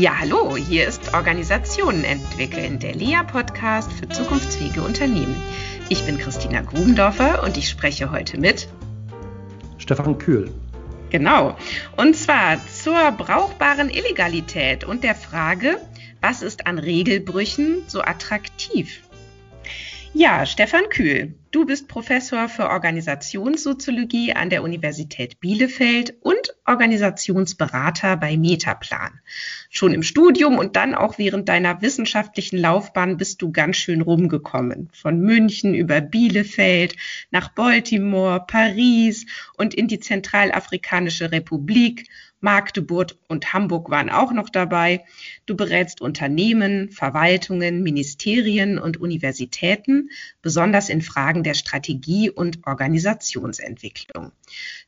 [0.00, 5.36] Ja, hallo, hier ist Organisationen entwickeln, der LEA-Podcast für zukunftsfähige Unternehmen.
[5.90, 8.68] Ich bin Christina Grubendorfer und ich spreche heute mit
[9.76, 10.50] Stefan Kühl.
[11.10, 11.58] Genau.
[11.96, 15.78] Und zwar zur brauchbaren Illegalität und der Frage,
[16.22, 19.01] was ist an Regelbrüchen so attraktiv?
[20.14, 28.36] Ja, Stefan Kühl, du bist Professor für Organisationssoziologie an der Universität Bielefeld und Organisationsberater bei
[28.36, 29.20] Metaplan.
[29.70, 34.90] Schon im Studium und dann auch während deiner wissenschaftlichen Laufbahn bist du ganz schön rumgekommen.
[34.92, 36.94] Von München über Bielefeld
[37.30, 39.24] nach Baltimore, Paris
[39.56, 42.06] und in die Zentralafrikanische Republik
[42.42, 45.04] Magdeburg und Hamburg waren auch noch dabei.
[45.46, 50.10] Du berätst Unternehmen, Verwaltungen, Ministerien und Universitäten,
[50.42, 54.32] besonders in Fragen der Strategie und Organisationsentwicklung.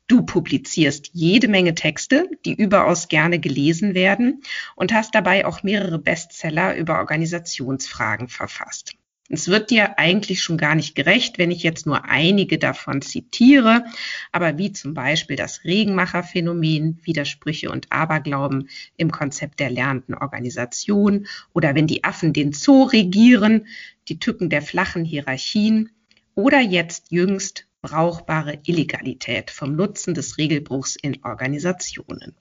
[0.08, 4.42] Du publizierst jede Menge Texte, die überaus gerne gelesen werden
[4.74, 8.96] und hast dabei auch mehrere Bestseller über Organisationsfragen verfasst.
[9.30, 13.86] Es wird dir eigentlich schon gar nicht gerecht, wenn ich jetzt nur einige davon zitiere,
[14.32, 21.74] aber wie zum Beispiel das Regenmacherphänomen, Widersprüche und Aberglauben im Konzept der lernenden Organisation oder
[21.74, 23.66] wenn die Affen den Zoo regieren,
[24.08, 25.90] die Tücken der flachen Hierarchien
[26.34, 32.34] oder jetzt jüngst brauchbare Illegalität vom Nutzen des Regelbruchs in Organisationen.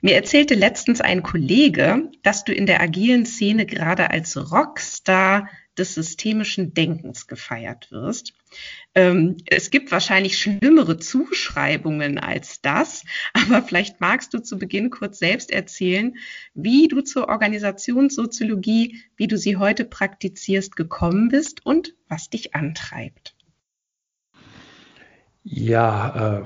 [0.00, 5.94] Mir erzählte letztens ein Kollege, dass du in der agilen Szene gerade als Rockstar des
[5.94, 8.34] systemischen Denkens gefeiert wirst.
[8.94, 15.18] Ähm, es gibt wahrscheinlich schlimmere Zuschreibungen als das, aber vielleicht magst du zu Beginn kurz
[15.18, 16.16] selbst erzählen,
[16.54, 23.34] wie du zur Organisationssoziologie, wie du sie heute praktizierst, gekommen bist und was dich antreibt.
[25.50, 26.42] Ja, äh,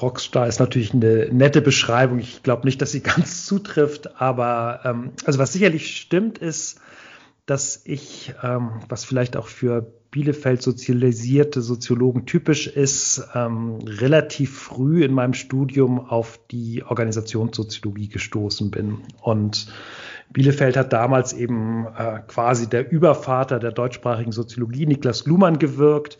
[0.00, 2.18] Rockstar ist natürlich eine nette Beschreibung.
[2.18, 6.80] Ich glaube nicht, dass sie ganz zutrifft, aber ähm, also was sicherlich stimmt, ist,
[7.46, 15.04] dass ich, ähm, was vielleicht auch für Bielefeld sozialisierte Soziologen typisch ist, ähm, relativ früh
[15.04, 18.98] in meinem Studium auf die Organisationssoziologie gestoßen bin.
[19.20, 19.66] Und
[20.32, 26.18] Bielefeld hat damals eben äh, quasi der Übervater der deutschsprachigen Soziologie, Niklas Luhmann, gewirkt.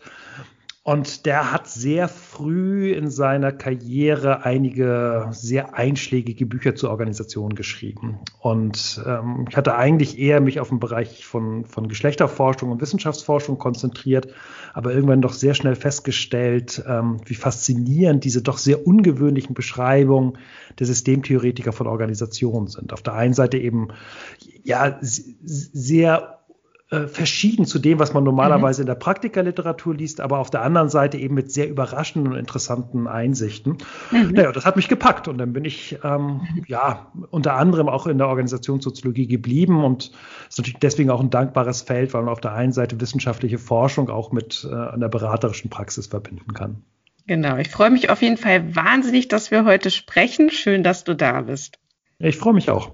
[0.87, 8.19] Und der hat sehr früh in seiner Karriere einige sehr einschlägige Bücher zur Organisation geschrieben.
[8.39, 13.57] Und ähm, ich hatte eigentlich eher mich auf den Bereich von, von Geschlechterforschung und Wissenschaftsforschung
[13.57, 14.33] konzentriert,
[14.73, 20.37] aber irgendwann doch sehr schnell festgestellt, ähm, wie faszinierend diese doch sehr ungewöhnlichen Beschreibungen
[20.79, 22.93] der Systemtheoretiker von Organisationen sind.
[22.93, 23.89] Auf der einen Seite eben
[24.63, 26.36] ja sehr
[26.89, 28.83] äh, verschieden zu dem, was man normalerweise mhm.
[28.83, 33.07] in der Praktikerliteratur liest, aber auf der anderen Seite eben mit sehr überraschenden und interessanten
[33.07, 33.77] Einsichten.
[34.11, 34.31] Mhm.
[34.31, 38.17] Naja, das hat mich gepackt und dann bin ich ähm, ja unter anderem auch in
[38.17, 40.11] der Organisationssoziologie geblieben und
[40.47, 44.09] ist natürlich deswegen auch ein dankbares Feld, weil man auf der einen Seite wissenschaftliche Forschung
[44.09, 46.83] auch mit äh, einer beraterischen Praxis verbinden kann.
[47.27, 50.49] Genau, ich freue mich auf jeden Fall wahnsinnig, dass wir heute sprechen.
[50.49, 51.79] Schön, dass du da bist.
[52.19, 52.91] Ich freue mich auch.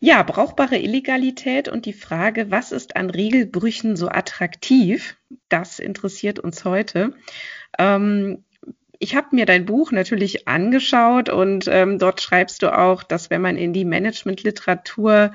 [0.00, 5.16] Ja, brauchbare Illegalität und die Frage, was ist an Regelbrüchen so attraktiv,
[5.48, 7.14] das interessiert uns heute.
[7.78, 8.44] Ähm,
[8.98, 13.42] ich habe mir dein Buch natürlich angeschaut und ähm, dort schreibst du auch, dass wenn
[13.42, 15.32] man in die Managementliteratur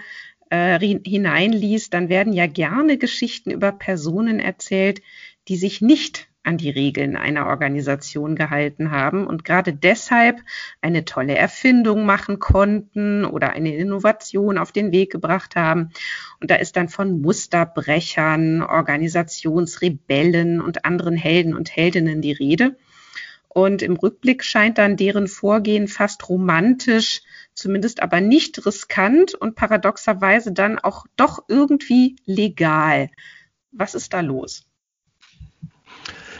[0.50, 5.02] äh, hineinliest, dann werden ja gerne Geschichten über Personen erzählt,
[5.48, 10.40] die sich nicht an die Regeln einer Organisation gehalten haben und gerade deshalb
[10.81, 15.90] eine tolle Erfindung machen konnten oder eine Innovation auf den Weg gebracht haben.
[16.40, 22.78] Und da ist dann von Musterbrechern, Organisationsrebellen und anderen Helden und Heldinnen die Rede.
[23.50, 27.24] Und im Rückblick scheint dann deren Vorgehen fast romantisch,
[27.56, 33.09] zumindest aber nicht riskant und paradoxerweise dann auch doch irgendwie legal.
[33.72, 34.66] Was ist da los?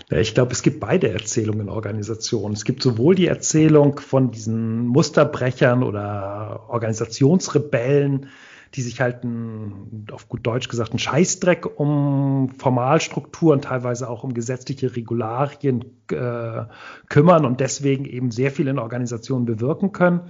[0.09, 2.56] Ja, ich glaube, es gibt beide Erzählungen in Organisationen.
[2.56, 8.30] Es gibt sowohl die Erzählung von diesen Musterbrechern oder Organisationsrebellen,
[8.75, 14.34] die sich halt ein, auf gut Deutsch gesagt einen Scheißdreck um Formalstrukturen, teilweise auch um
[14.34, 16.64] gesetzliche Regularien äh,
[17.10, 20.22] kümmern und deswegen eben sehr viel in Organisationen bewirken können.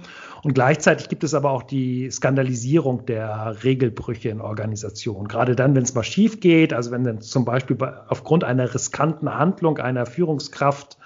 [0.42, 5.28] Und gleichzeitig gibt es aber auch die Skandalisierung der Regelbrüche in Organisationen.
[5.28, 7.76] Gerade dann, wenn es mal schief geht, also wenn dann zum Beispiel
[8.08, 10.98] aufgrund einer riskanten Handlung einer Führungskraft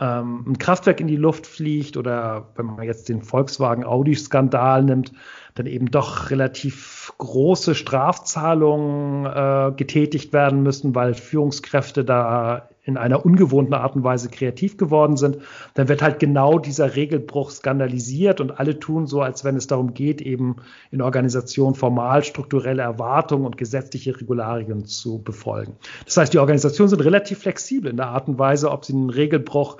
[0.00, 5.12] ähm, ein Kraftwerk in die Luft fliegt oder wenn man jetzt den Volkswagen Audi-Skandal nimmt,
[5.54, 13.24] dann eben doch relativ große Strafzahlungen äh, getätigt werden müssen, weil Führungskräfte da in einer
[13.24, 15.38] ungewohnten Art und Weise kreativ geworden sind,
[15.74, 19.94] dann wird halt genau dieser Regelbruch skandalisiert und alle tun so, als wenn es darum
[19.94, 20.56] geht, eben
[20.90, 25.76] in Organisationen formal strukturelle Erwartungen und gesetzliche Regularien zu befolgen.
[26.04, 29.10] Das heißt, die Organisationen sind relativ flexibel in der Art und Weise, ob sie einen
[29.10, 29.78] Regelbruch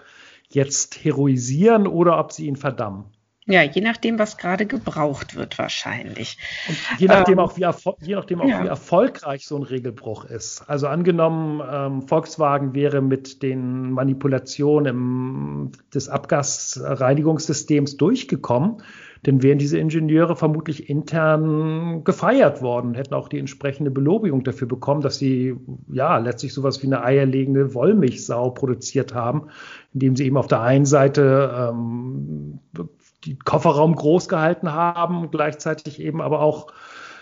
[0.49, 3.05] jetzt heroisieren oder ob sie ihn verdammen.
[3.47, 6.39] Ja, je nachdem, was gerade gebraucht wird, wahrscheinlich.
[6.67, 7.67] Und je nachdem ähm, auch, wie,
[8.07, 8.63] je nachdem auch ja.
[8.63, 10.63] wie erfolgreich so ein Regelbruch ist.
[10.67, 18.83] Also angenommen, ähm, Volkswagen wäre mit den Manipulationen im, des Abgasreinigungssystems durchgekommen,
[19.25, 25.01] dann wären diese Ingenieure vermutlich intern gefeiert worden, hätten auch die entsprechende Belobigung dafür bekommen,
[25.01, 25.57] dass sie
[25.91, 29.49] ja letztlich sowas wie eine eierlegende Wollmilchsau produziert haben,
[29.95, 32.44] indem sie eben auf der einen Seite ähm,
[33.25, 36.69] die Kofferraum groß gehalten haben gleichzeitig eben aber auch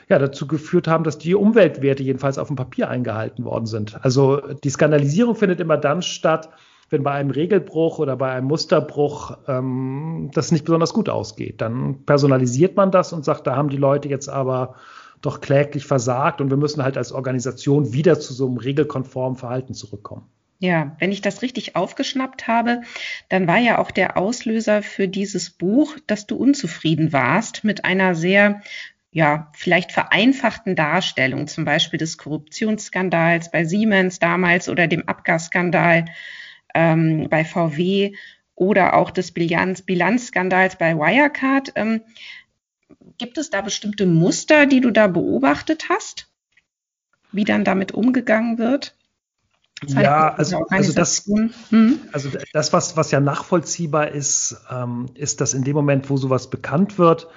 [0.09, 4.05] ja, dazu geführt haben, dass die Umweltwerte jedenfalls auf dem Papier eingehalten worden sind.
[4.05, 6.51] Also die Skandalisierung findet immer dann statt,
[6.91, 11.61] wenn bei einem Regelbruch oder bei einem Musterbruch ähm, das nicht besonders gut ausgeht.
[11.61, 14.75] Dann personalisiert man das und sagt, da haben die Leute jetzt aber
[15.23, 19.73] doch kläglich versagt und wir müssen halt als Organisation wieder zu so einem regelkonformen Verhalten
[19.73, 20.29] zurückkommen.
[20.63, 22.83] Ja, wenn ich das richtig aufgeschnappt habe,
[23.29, 28.15] dann war ja auch der Auslöser für dieses Buch, dass du unzufrieden warst mit einer
[28.15, 28.63] sehr,
[29.11, 36.05] ja, vielleicht vereinfachten Darstellung, zum Beispiel des Korruptionsskandals bei Siemens damals oder dem Abgasskandal
[36.77, 38.15] ähm, bei VW
[38.55, 41.73] oder auch des Bilanz Bilanzskandals bei Wirecard.
[41.75, 42.03] Ähm,
[43.19, 46.31] gibt es da bestimmte Muster, die du da beobachtet hast,
[47.33, 48.95] wie dann damit umgegangen wird?
[49.89, 51.27] Ja, also, also das,
[51.71, 52.01] hm?
[52.13, 56.51] also das, was, was ja nachvollziehbar ist, ähm, ist, dass in dem Moment, wo sowas
[56.51, 57.29] bekannt wird,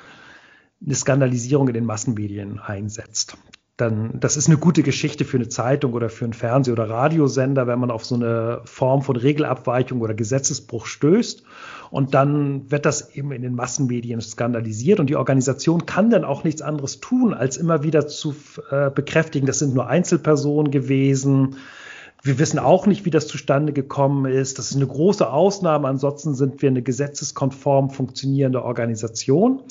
[0.86, 3.38] eine Skandalisierung in den Massenmedien einsetzt.
[3.78, 7.68] Dann, das ist eine gute Geschichte für eine Zeitung oder für einen Fernseh- oder Radiosender,
[7.68, 11.44] wenn man auf so eine Form von Regelabweichung oder Gesetzesbruch stößt.
[11.92, 16.46] Und dann wird das eben in den Massenmedien skandalisiert und die Organisation kann dann auch
[16.46, 18.34] nichts anderes tun, als immer wieder zu
[18.72, 21.58] äh, bekräftigen, das sind nur Einzelpersonen gewesen
[22.26, 24.58] wir wissen auch nicht, wie das zustande gekommen ist.
[24.58, 25.88] Das ist eine große Ausnahme.
[25.88, 29.62] Ansonsten sind wir eine gesetzeskonform funktionierende Organisation.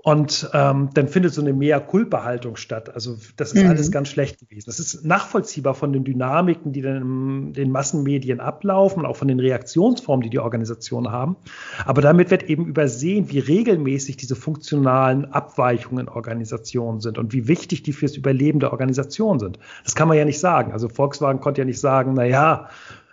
[0.00, 2.94] Und ähm, dann findet so eine mehr Kulpa-Haltung statt.
[2.94, 3.70] Also das ist mhm.
[3.70, 4.64] alles ganz schlecht gewesen.
[4.66, 9.40] Das ist nachvollziehbar von den Dynamiken, die dann in den Massenmedien ablaufen, auch von den
[9.40, 11.36] Reaktionsformen, die die Organisationen haben.
[11.84, 17.48] Aber damit wird eben übersehen, wie regelmäßig diese funktionalen Abweichungen in Organisationen sind und wie
[17.48, 19.58] wichtig die fürs Überleben der Organisation sind.
[19.82, 20.72] Das kann man ja nicht sagen.
[20.72, 22.68] Also Volkswagen konnte ja nicht sagen, na ja,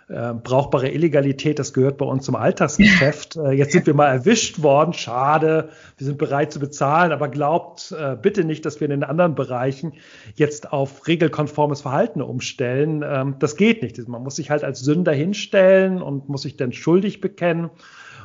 [0.08, 3.36] äh, brauchbare Illegalität, das gehört bei uns zum Alltagsgeschäft.
[3.46, 7.92] Äh, jetzt sind wir mal erwischt worden, schade, wir sind bereit zu bezahlen, aber glaubt
[7.92, 9.94] äh, bitte nicht, dass wir in den anderen Bereichen
[10.36, 13.04] jetzt auf regelkonformes Verhalten umstellen.
[13.06, 13.98] Ähm, das geht nicht.
[14.08, 17.70] Man muss sich halt als Sünder hinstellen und muss sich dann schuldig bekennen.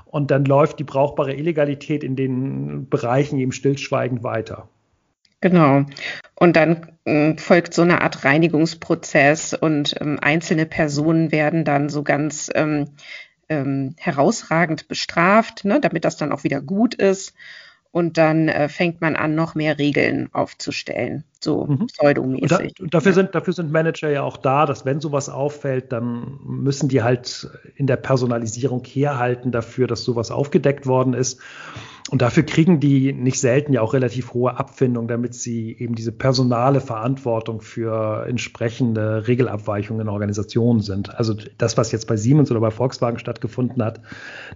[0.05, 4.69] Und dann läuft die brauchbare Illegalität in den Bereichen eben stillschweigend weiter.
[5.41, 5.85] Genau.
[6.35, 12.03] Und dann äh, folgt so eine Art Reinigungsprozess und ähm, einzelne Personen werden dann so
[12.03, 12.89] ganz ähm,
[13.49, 17.33] ähm, herausragend bestraft, ne, damit das dann auch wieder gut ist.
[17.93, 21.87] Und dann äh, fängt man an, noch mehr Regeln aufzustellen, so mhm.
[21.87, 22.79] pseudomäßig.
[22.79, 26.39] Und, da, dafür, sind, dafür sind Manager ja auch da, dass wenn sowas auffällt, dann
[26.45, 31.41] müssen die halt in der Personalisierung herhalten dafür, dass sowas aufgedeckt worden ist.
[32.11, 36.11] Und dafür kriegen die nicht selten ja auch relativ hohe Abfindung, damit sie eben diese
[36.11, 41.15] personale Verantwortung für entsprechende Regelabweichungen in Organisationen sind.
[41.15, 44.01] Also das, was jetzt bei Siemens oder bei Volkswagen stattgefunden hat,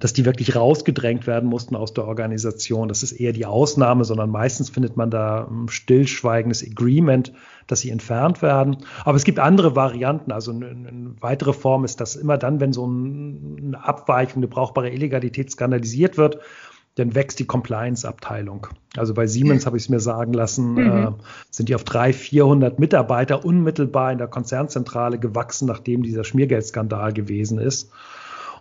[0.01, 4.32] dass die wirklich rausgedrängt werden mussten aus der Organisation, das ist eher die Ausnahme, sondern
[4.32, 7.32] meistens findet man da ein stillschweigendes Agreement,
[7.68, 8.80] dass sie entfernt werden.
[9.06, 10.34] Aber es gibt andere Varianten.
[10.34, 14.89] Also eine, eine weitere Form ist, dass immer dann, wenn so eine Abweichung, eine brauchbare
[14.89, 16.39] Illegalität skandalisiert wird,
[16.96, 18.68] dann wächst die Compliance-Abteilung.
[18.96, 20.80] Also bei Siemens habe ich es mir sagen lassen, mhm.
[20.80, 21.12] äh,
[21.52, 27.60] sind die auf 300, 400 Mitarbeiter unmittelbar in der Konzernzentrale gewachsen, nachdem dieser Schmiergeldskandal gewesen
[27.60, 27.92] ist.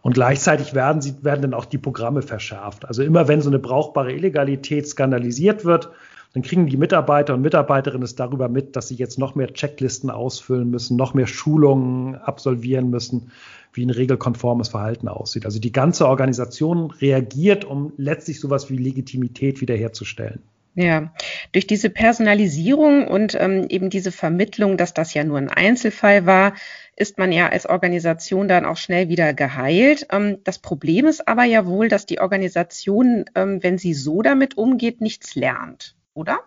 [0.02, 2.86] Und gleichzeitig werden, sie, werden dann auch die Programme verschärft.
[2.86, 5.90] Also immer wenn so eine brauchbare Illegalität skandalisiert wird,
[6.34, 10.10] dann kriegen die Mitarbeiter und Mitarbeiterinnen es darüber mit, dass sie jetzt noch mehr Checklisten
[10.10, 13.30] ausfüllen müssen, noch mehr Schulungen absolvieren müssen,
[13.74, 15.44] wie ein regelkonformes Verhalten aussieht.
[15.44, 20.40] Also die ganze Organisation reagiert, um letztlich sowas wie Legitimität wiederherzustellen.
[20.76, 21.12] Ja,
[21.52, 26.54] durch diese Personalisierung und ähm, eben diese Vermittlung, dass das ja nur ein Einzelfall war,
[26.96, 30.08] ist man ja als Organisation dann auch schnell wieder geheilt.
[30.10, 34.56] Ähm, das Problem ist aber ja wohl, dass die Organisation, ähm, wenn sie so damit
[34.56, 36.40] umgeht, nichts lernt, oder?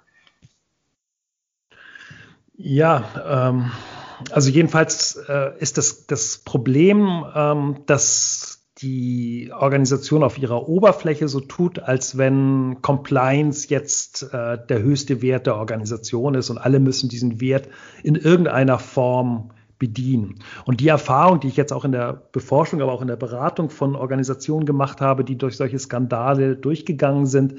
[2.58, 3.72] Ja, ähm,
[4.32, 11.40] also jedenfalls äh, ist das, das Problem, ähm, dass die Organisation auf ihrer Oberfläche so
[11.40, 17.10] tut, als wenn Compliance jetzt äh, der höchste Wert der Organisation ist und alle müssen
[17.10, 17.70] diesen Wert
[18.04, 20.40] in irgendeiner Form bedienen.
[20.66, 23.70] Und die Erfahrung, die ich jetzt auch in der Beforschung, aber auch in der Beratung
[23.70, 27.56] von Organisationen gemacht habe, die durch solche Skandale durchgegangen sind,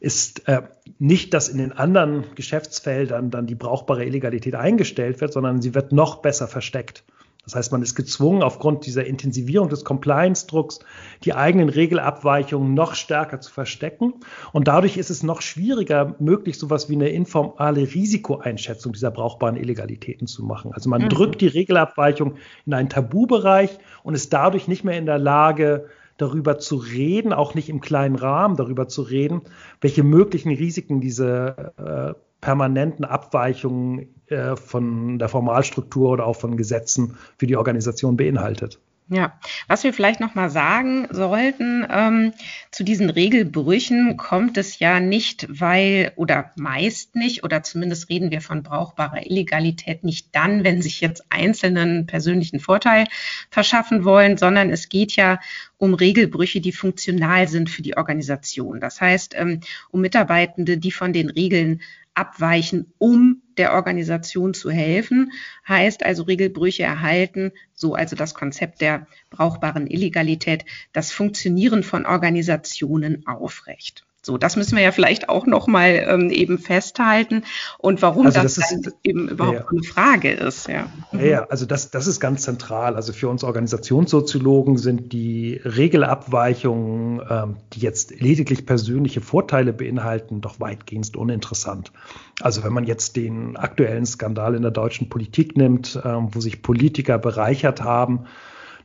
[0.00, 0.62] ist äh,
[0.98, 5.92] nicht, dass in den anderen Geschäftsfeldern dann die brauchbare Illegalität eingestellt wird, sondern sie wird
[5.92, 7.04] noch besser versteckt.
[7.46, 10.80] Das heißt, man ist gezwungen, aufgrund dieser Intensivierung des Compliance-Drucks
[11.24, 14.14] die eigenen Regelabweichungen noch stärker zu verstecken.
[14.52, 20.26] Und dadurch ist es noch schwieriger, möglich sowas wie eine informale Risikoeinschätzung dieser brauchbaren Illegalitäten
[20.26, 20.72] zu machen.
[20.72, 21.08] Also man mhm.
[21.08, 22.34] drückt die Regelabweichung
[22.66, 25.86] in einen Tabubereich und ist dadurch nicht mehr in der Lage,
[26.16, 29.42] darüber zu reden, auch nicht im kleinen Rahmen darüber zu reden,
[29.80, 37.16] welche möglichen Risiken diese äh, permanenten Abweichungen äh, von der Formalstruktur oder auch von Gesetzen
[37.38, 38.80] für die Organisation beinhaltet.
[39.08, 42.32] Ja, was wir vielleicht noch mal sagen sollten, ähm,
[42.72, 48.40] zu diesen Regelbrüchen kommt es ja nicht, weil oder meist nicht oder zumindest reden wir
[48.40, 53.04] von brauchbarer Illegalität nicht dann, wenn sich jetzt Einzelnen persönlichen Vorteil
[53.48, 55.38] verschaffen wollen, sondern es geht ja
[55.76, 58.80] um Regelbrüche, die funktional sind für die Organisation.
[58.80, 59.60] Das heißt, ähm,
[59.92, 61.80] um Mitarbeitende, die von den Regeln
[62.16, 65.32] abweichen, um der Organisation zu helfen.
[65.68, 73.26] Heißt also Regelbrüche erhalten, so also das Konzept der brauchbaren Illegalität, das Funktionieren von Organisationen
[73.26, 74.05] aufrecht.
[74.26, 77.44] So, das müssen wir ja vielleicht auch noch mal ähm, eben festhalten
[77.78, 80.66] und warum also das, das ist, eben überhaupt ja, eine Frage ist.
[80.66, 81.24] Ja, mhm.
[81.24, 82.96] ja also das, das ist ganz zentral.
[82.96, 90.58] Also für uns Organisationssoziologen sind die Regelabweichungen, ähm, die jetzt lediglich persönliche Vorteile beinhalten, doch
[90.58, 91.92] weitgehend uninteressant.
[92.40, 96.62] Also wenn man jetzt den aktuellen Skandal in der deutschen Politik nimmt, ähm, wo sich
[96.62, 98.26] Politiker bereichert haben,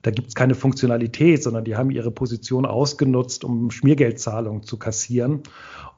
[0.02, 5.44] da gibt es keine Funktionalität, sondern die haben ihre Position ausgenutzt, um Schmiergeldzahlungen zu kassieren.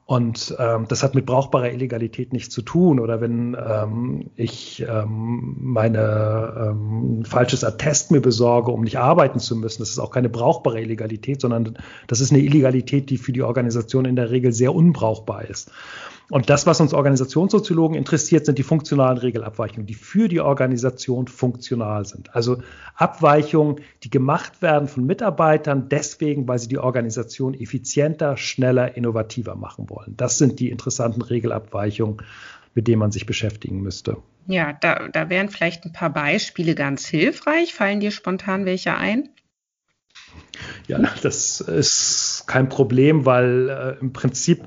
[0.06, 3.00] Und ähm, das hat mit brauchbarer Illegalität nichts zu tun.
[3.00, 9.56] Oder wenn ähm, ich ähm, meine ähm, falsches Attest mir besorge, um nicht arbeiten zu
[9.56, 13.42] müssen, das ist auch keine brauchbare Illegalität, sondern das ist eine Illegalität, die für die
[13.42, 15.70] Organisation in der Regel sehr unbrauchbar ist.
[16.30, 22.06] Und das, was uns Organisationssoziologen interessiert, sind die funktionalen Regelabweichungen, die für die Organisation funktional
[22.06, 22.34] sind.
[22.34, 22.62] Also
[22.94, 29.90] Abweichungen, die gemacht werden von Mitarbeitern deswegen, weil sie die Organisation effizienter, schneller, innovativer machen
[29.90, 30.14] wollen.
[30.16, 32.18] Das sind die interessanten Regelabweichungen,
[32.74, 34.16] mit denen man sich beschäftigen müsste.
[34.46, 37.74] Ja, da, da wären vielleicht ein paar Beispiele ganz hilfreich.
[37.74, 39.28] Fallen dir spontan welche ein?
[40.86, 44.66] Ja, das ist kein Problem, weil äh, im Prinzip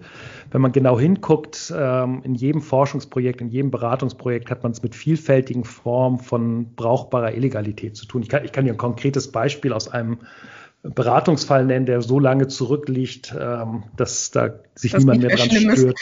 [0.51, 4.95] wenn man genau hinguckt, ähm, in jedem Forschungsprojekt, in jedem Beratungsprojekt hat man es mit
[4.95, 8.21] vielfältigen Formen von brauchbarer Illegalität zu tun.
[8.21, 10.19] Ich kann, ich kann dir ein konkretes Beispiel aus einem
[10.93, 15.99] Beratungsfall nennen, der so lange zurückliegt, ähm, dass da sich das niemand mehr dran stört.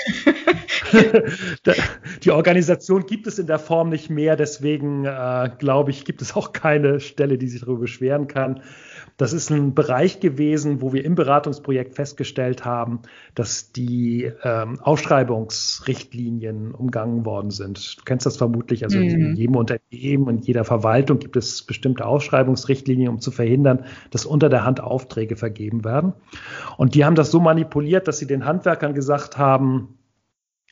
[2.23, 6.35] die Organisation gibt es in der Form nicht mehr, deswegen äh, glaube ich, gibt es
[6.35, 8.61] auch keine Stelle, die sich darüber beschweren kann.
[9.17, 12.99] Das ist ein Bereich gewesen, wo wir im Beratungsprojekt festgestellt haben,
[13.33, 17.97] dass die ähm, Ausschreibungsrichtlinien umgangen worden sind.
[17.97, 19.03] Du kennst das vermutlich, also mhm.
[19.05, 24.49] in jedem Unternehmen und jeder Verwaltung gibt es bestimmte Ausschreibungsrichtlinien, um zu verhindern, dass unter
[24.49, 26.13] der Hand Aufträge vergeben werden.
[26.77, 29.97] Und die haben das so manipuliert, dass sie den Handwerkern gesagt haben,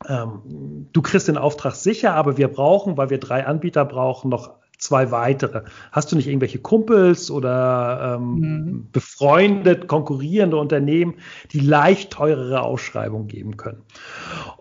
[0.07, 4.55] ähm, du kriegst den Auftrag sicher, aber wir brauchen, weil wir drei Anbieter brauchen, noch
[4.77, 5.63] zwei weitere.
[5.91, 8.87] Hast du nicht irgendwelche Kumpels oder ähm, mhm.
[8.91, 11.15] befreundet, konkurrierende Unternehmen,
[11.51, 13.83] die leicht teurere Ausschreibungen geben können?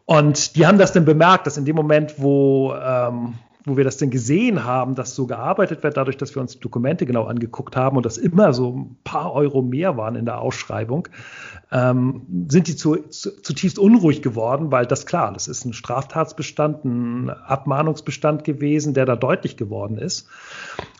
[0.04, 3.34] Und die haben das dann bemerkt, dass in dem Moment, wo ähm,
[3.64, 6.60] wo wir das denn gesehen haben, dass so gearbeitet wird, dadurch, dass wir uns die
[6.60, 10.40] Dokumente genau angeguckt haben und das immer so ein paar Euro mehr waren in der
[10.40, 11.08] Ausschreibung,
[11.70, 16.84] ähm, sind die zu, zu, zutiefst unruhig geworden, weil das klar, das ist ein Straftatsbestand,
[16.84, 20.28] ein Abmahnungsbestand gewesen, der da deutlich geworden ist.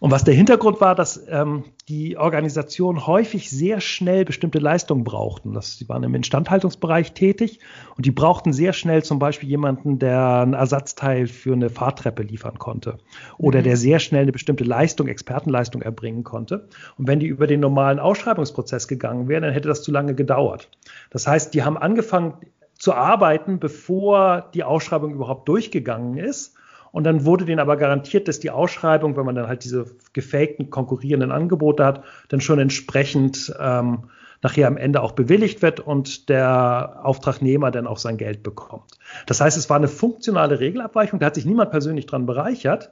[0.00, 5.52] Und was der Hintergrund war, dass ähm, die Organisation häufig sehr schnell bestimmte Leistungen brauchten.
[5.52, 7.61] Das, sie waren im Instandhaltungsbereich tätig
[7.97, 12.59] und die brauchten sehr schnell zum Beispiel jemanden, der ein Ersatzteil für eine Fahrtreppe liefern
[12.59, 12.99] konnte
[13.38, 13.64] oder mhm.
[13.64, 16.69] der sehr schnell eine bestimmte Leistung, Expertenleistung erbringen konnte.
[16.99, 20.69] Und wenn die über den normalen Ausschreibungsprozess gegangen wären, dann hätte das zu lange gedauert.
[21.11, 22.35] Das heißt, die haben angefangen
[22.76, 26.57] zu arbeiten, bevor die Ausschreibung überhaupt durchgegangen ist.
[26.92, 30.70] Und dann wurde denen aber garantiert, dass die Ausschreibung, wenn man dann halt diese gefakten
[30.70, 34.04] konkurrierenden Angebote hat, dann schon entsprechend ähm,
[34.42, 38.99] nachher am Ende auch bewilligt wird und der Auftragnehmer dann auch sein Geld bekommt.
[39.26, 42.90] Das heißt, es war eine funktionale Regelabweichung, da hat sich niemand persönlich dran bereichert.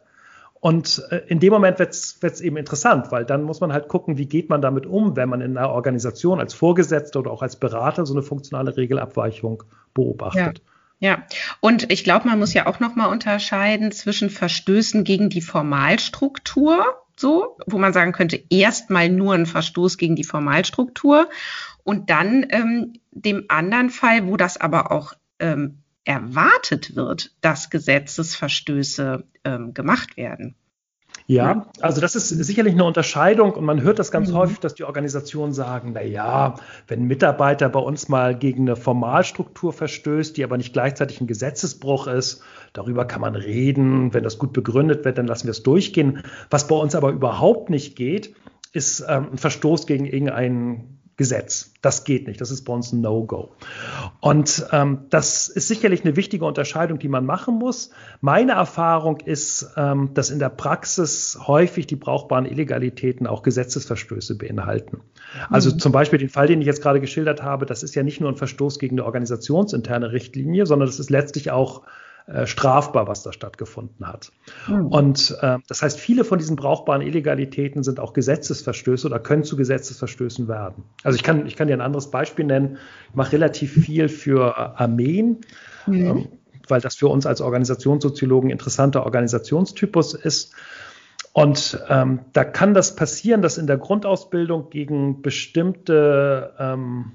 [0.60, 4.18] Und äh, in dem Moment wird es eben interessant, weil dann muss man halt gucken,
[4.18, 7.56] wie geht man damit um, wenn man in einer Organisation als Vorgesetzter oder auch als
[7.56, 9.62] Berater so eine funktionale Regelabweichung
[9.94, 10.58] beobachtet.
[10.58, 10.69] Ja.
[11.00, 11.26] Ja,
[11.60, 16.84] und ich glaube, man muss ja auch noch mal unterscheiden zwischen Verstößen gegen die Formalstruktur,
[17.16, 21.30] so, wo man sagen könnte, erstmal nur ein Verstoß gegen die Formalstruktur
[21.84, 29.24] und dann ähm, dem anderen Fall, wo das aber auch ähm, erwartet wird, dass Gesetzesverstöße
[29.44, 30.54] ähm, gemacht werden.
[31.30, 34.34] Ja, also das ist sicherlich eine Unterscheidung und man hört das ganz mhm.
[34.34, 36.56] häufig, dass die Organisationen sagen, na ja,
[36.88, 41.28] wenn ein Mitarbeiter bei uns mal gegen eine Formalstruktur verstößt, die aber nicht gleichzeitig ein
[41.28, 45.62] Gesetzesbruch ist, darüber kann man reden, wenn das gut begründet wird, dann lassen wir es
[45.62, 46.24] durchgehen.
[46.50, 48.34] Was bei uns aber überhaupt nicht geht,
[48.72, 51.74] ist ähm, ein Verstoß gegen irgendeinen Gesetz.
[51.82, 52.40] Das geht nicht.
[52.40, 53.50] Das ist bei uns ein No-Go.
[54.20, 57.90] Und ähm, das ist sicherlich eine wichtige Unterscheidung, die man machen muss.
[58.22, 65.02] Meine Erfahrung ist, ähm, dass in der Praxis häufig die brauchbaren Illegalitäten auch Gesetzesverstöße beinhalten.
[65.50, 65.78] Also mhm.
[65.78, 68.30] zum Beispiel den Fall, den ich jetzt gerade geschildert habe, das ist ja nicht nur
[68.30, 71.82] ein Verstoß gegen eine organisationsinterne Richtlinie, sondern das ist letztlich auch
[72.26, 74.32] äh, strafbar, was da stattgefunden hat.
[74.68, 74.86] Mhm.
[74.86, 79.56] Und äh, das heißt, viele von diesen brauchbaren Illegalitäten sind auch Gesetzesverstöße oder können zu
[79.56, 80.84] Gesetzesverstößen werden.
[81.02, 82.78] Also ich kann, ich kann dir ein anderes Beispiel nennen.
[83.10, 85.38] Ich mache relativ viel für Armeen.
[85.86, 85.94] Mhm.
[85.94, 86.28] Ähm,
[86.70, 90.54] weil das für uns als Organisationssoziologen interessanter Organisationstypus ist.
[91.32, 97.12] Und ähm, da kann das passieren, dass in der Grundausbildung gegen bestimmte ähm,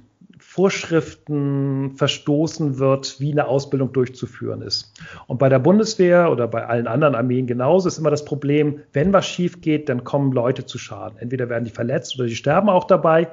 [0.56, 4.94] Vorschriften verstoßen wird, wie eine Ausbildung durchzuführen ist.
[5.28, 9.12] Und bei der Bundeswehr oder bei allen anderen Armeen genauso ist immer das Problem, wenn
[9.12, 11.18] was schief geht, dann kommen Leute zu Schaden.
[11.18, 13.28] Entweder werden die verletzt oder die sterben auch dabei.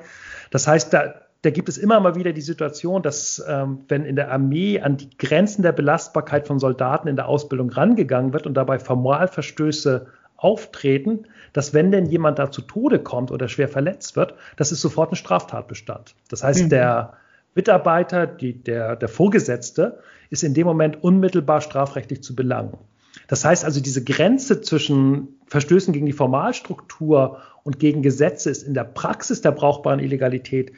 [0.50, 4.16] Das heißt, da, da gibt es immer mal wieder die Situation, dass ähm, wenn in
[4.16, 8.54] der Armee an die Grenzen der Belastbarkeit von Soldaten in der Ausbildung rangegangen wird und
[8.54, 10.08] dabei Formalverstöße
[10.42, 14.80] auftreten, dass wenn denn jemand da zu Tode kommt oder schwer verletzt wird, das ist
[14.80, 16.14] sofort ein Straftatbestand.
[16.28, 16.68] Das heißt, mhm.
[16.70, 17.14] der
[17.54, 22.78] Mitarbeiter, die, der, der Vorgesetzte, ist in dem Moment unmittelbar strafrechtlich zu belangen.
[23.28, 28.74] Das heißt also, diese Grenze zwischen Verstößen gegen die Formalstruktur und gegen Gesetze ist in
[28.74, 30.72] der Praxis der brauchbaren Illegalität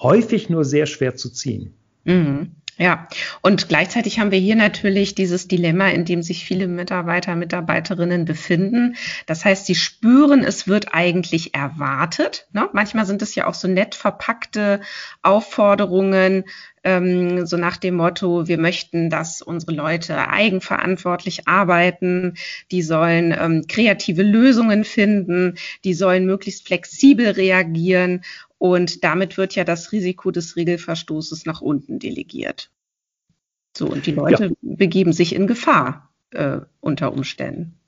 [0.00, 1.74] häufig nur sehr schwer zu ziehen.
[2.04, 2.52] Mhm.
[2.78, 3.08] Ja,
[3.40, 8.96] und gleichzeitig haben wir hier natürlich dieses Dilemma, in dem sich viele Mitarbeiter, Mitarbeiterinnen befinden.
[9.24, 12.46] Das heißt, sie spüren, es wird eigentlich erwartet.
[12.52, 12.68] Ne?
[12.74, 14.82] Manchmal sind es ja auch so nett verpackte
[15.22, 16.44] Aufforderungen,
[16.86, 22.34] ähm, so nach dem Motto, wir möchten, dass unsere Leute eigenverantwortlich arbeiten,
[22.70, 28.22] die sollen ähm, kreative Lösungen finden, die sollen möglichst flexibel reagieren
[28.58, 32.70] und damit wird ja das Risiko des Regelverstoßes nach unten delegiert.
[33.76, 34.50] So, und die Leute ja.
[34.62, 37.78] begeben sich in Gefahr äh, unter Umständen.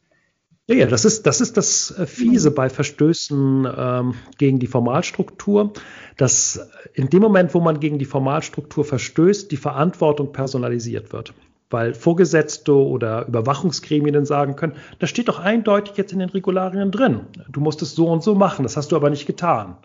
[0.66, 5.72] Ja, ja, das ist das, ist das äh, Fiese bei Verstößen ähm, gegen die Formalstruktur,
[6.18, 11.32] dass in dem Moment, wo man gegen die Formalstruktur verstößt, die Verantwortung personalisiert wird.
[11.70, 17.20] Weil Vorgesetzte oder Überwachungsgremien sagen können, das steht doch eindeutig jetzt in den Regularien drin.
[17.48, 19.76] Du musst es so und so machen, das hast du aber nicht getan.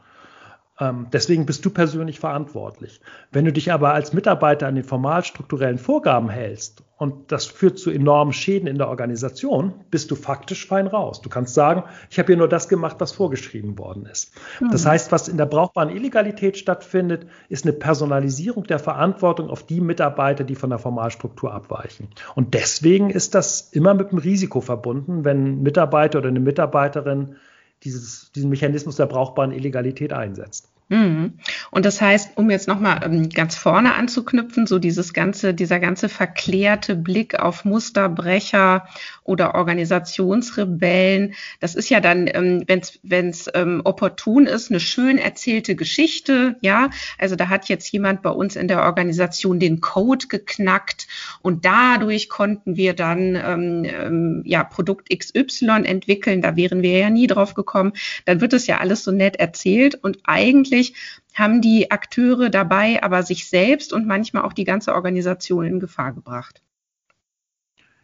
[0.79, 2.99] Ähm, deswegen bist du persönlich verantwortlich.
[3.31, 7.91] Wenn du dich aber als Mitarbeiter an den formalstrukturellen Vorgaben hältst und das führt zu
[7.91, 11.21] enormen Schäden in der Organisation, bist du faktisch fein raus.
[11.21, 14.33] Du kannst sagen, ich habe hier nur das gemacht, was vorgeschrieben worden ist.
[14.59, 14.71] Mhm.
[14.71, 19.81] Das heißt, was in der brauchbaren Illegalität stattfindet, ist eine Personalisierung der Verantwortung auf die
[19.81, 22.07] Mitarbeiter, die von der Formalstruktur abweichen.
[22.33, 27.35] Und deswegen ist das immer mit einem Risiko verbunden, wenn ein Mitarbeiter oder eine Mitarbeiterin
[27.83, 30.72] dieses, diesen Mechanismus der brauchbaren Illegalität einsetzt.
[30.93, 31.33] Mhm.
[31.71, 36.07] Und das heißt, um jetzt nochmal ähm, ganz vorne anzuknüpfen, so dieses ganze, dieser ganze
[36.07, 38.87] verklärte Blick auf Musterbrecher
[39.23, 42.63] oder Organisationsrebellen, das ist ja dann, ähm,
[43.01, 46.91] wenn es ähm, opportun ist, eine schön erzählte Geschichte, ja.
[47.17, 51.07] Also da hat jetzt jemand bei uns in der Organisation den Code geknackt
[51.41, 56.43] und dadurch konnten wir dann ähm, ähm, ja Produkt XY entwickeln.
[56.43, 57.93] Da wären wir ja nie drauf gekommen.
[58.25, 60.93] Dann wird es ja alles so nett erzählt und eigentlich eigentlich
[61.33, 66.13] haben die Akteure dabei aber sich selbst und manchmal auch die ganze Organisation in Gefahr
[66.13, 66.61] gebracht.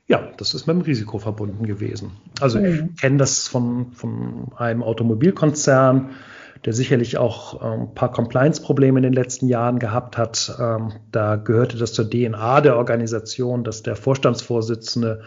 [0.08, 2.12] Ja, das ist mit dem Risiko verbunden gewesen.
[2.42, 2.90] Also mhm.
[2.94, 6.10] ich kenne das von, von einem Automobilkonzern,
[6.66, 10.58] der sicherlich auch ein paar Compliance-Probleme in den letzten Jahren gehabt hat.
[10.60, 15.22] Ähm, da gehörte das zur DNA der Organisation, dass der Vorstandsvorsitzende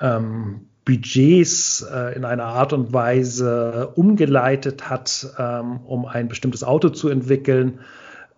[0.00, 6.88] ähm, Budgets äh, in einer Art und Weise umgeleitet hat, ähm, um ein bestimmtes Auto
[6.90, 7.80] zu entwickeln,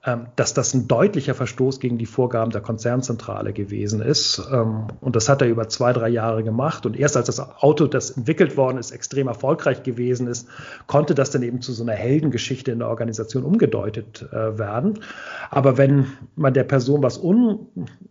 [0.07, 4.41] ähm, dass das ein deutlicher Verstoß gegen die Vorgaben der Konzernzentrale gewesen ist.
[4.51, 6.87] Ähm, und das hat er über zwei, drei Jahre gemacht.
[6.87, 10.49] Und erst als das Auto, das entwickelt worden ist, extrem erfolgreich gewesen ist,
[10.87, 15.01] konnte das dann eben zu so einer Heldengeschichte in der Organisation umgedeutet äh, werden.
[15.51, 17.67] Aber wenn man der Person was un,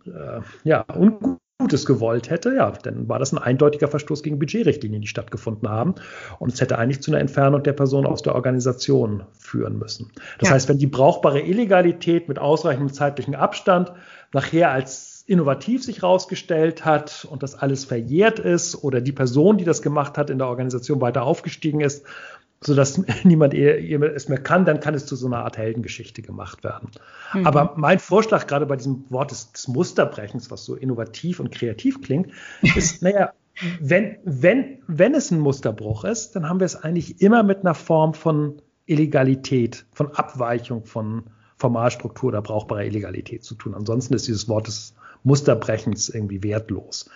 [0.06, 5.02] äh, ja, ungut Gutes gewollt hätte, ja, dann war das ein eindeutiger Verstoß gegen Budgetrichtlinien,
[5.02, 5.94] die stattgefunden haben.
[6.38, 10.10] Und es hätte eigentlich zu einer Entfernung der Person aus der Organisation führen müssen.
[10.38, 10.54] Das ja.
[10.54, 13.92] heißt, wenn die brauchbare Illegalität mit ausreichendem zeitlichen Abstand
[14.32, 19.64] nachher als innovativ sich herausgestellt hat und das alles verjährt ist oder die Person, die
[19.64, 22.06] das gemacht hat, in der Organisation weiter aufgestiegen ist
[22.60, 26.90] sodass niemand es mehr kann, dann kann es zu so einer Art Heldengeschichte gemacht werden.
[27.34, 27.46] Mhm.
[27.46, 32.00] Aber mein Vorschlag gerade bei diesem Wort des, des, Musterbrechens, was so innovativ und kreativ
[32.02, 32.32] klingt,
[32.76, 33.32] ist, naja,
[33.80, 37.74] wenn, wenn, wenn es ein Musterbruch ist, dann haben wir es eigentlich immer mit einer
[37.74, 41.24] Form von Illegalität, von Abweichung von
[41.56, 43.74] Formalstruktur oder brauchbarer Illegalität zu tun.
[43.74, 44.94] Ansonsten ist dieses Wort des
[45.24, 47.10] Musterbrechens irgendwie wertlos.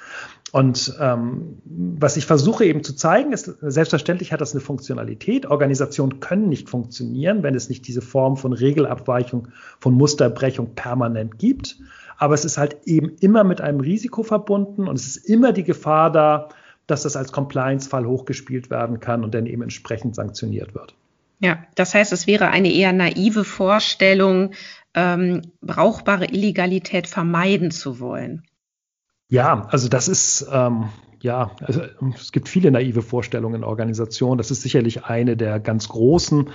[0.52, 5.46] Und ähm, was ich versuche eben zu zeigen, ist, selbstverständlich hat das eine Funktionalität.
[5.46, 9.48] Organisationen können nicht funktionieren, wenn es nicht diese Form von Regelabweichung,
[9.80, 11.78] von Musterbrechung permanent gibt.
[12.18, 15.64] Aber es ist halt eben immer mit einem Risiko verbunden und es ist immer die
[15.64, 16.50] Gefahr da,
[16.86, 20.94] dass das als Compliance-Fall hochgespielt werden kann und dann eben entsprechend sanktioniert wird.
[21.40, 24.52] Ja, das heißt, es wäre eine eher naive Vorstellung,
[24.92, 28.42] ähm, brauchbare Illegalität vermeiden zu wollen.
[29.32, 30.90] Ja, also das ist, ähm,
[31.22, 31.82] ja, also
[32.16, 34.38] es gibt viele naive Vorstellungen in Organisationen.
[34.38, 36.50] Das ist sicherlich eine der ganz großen,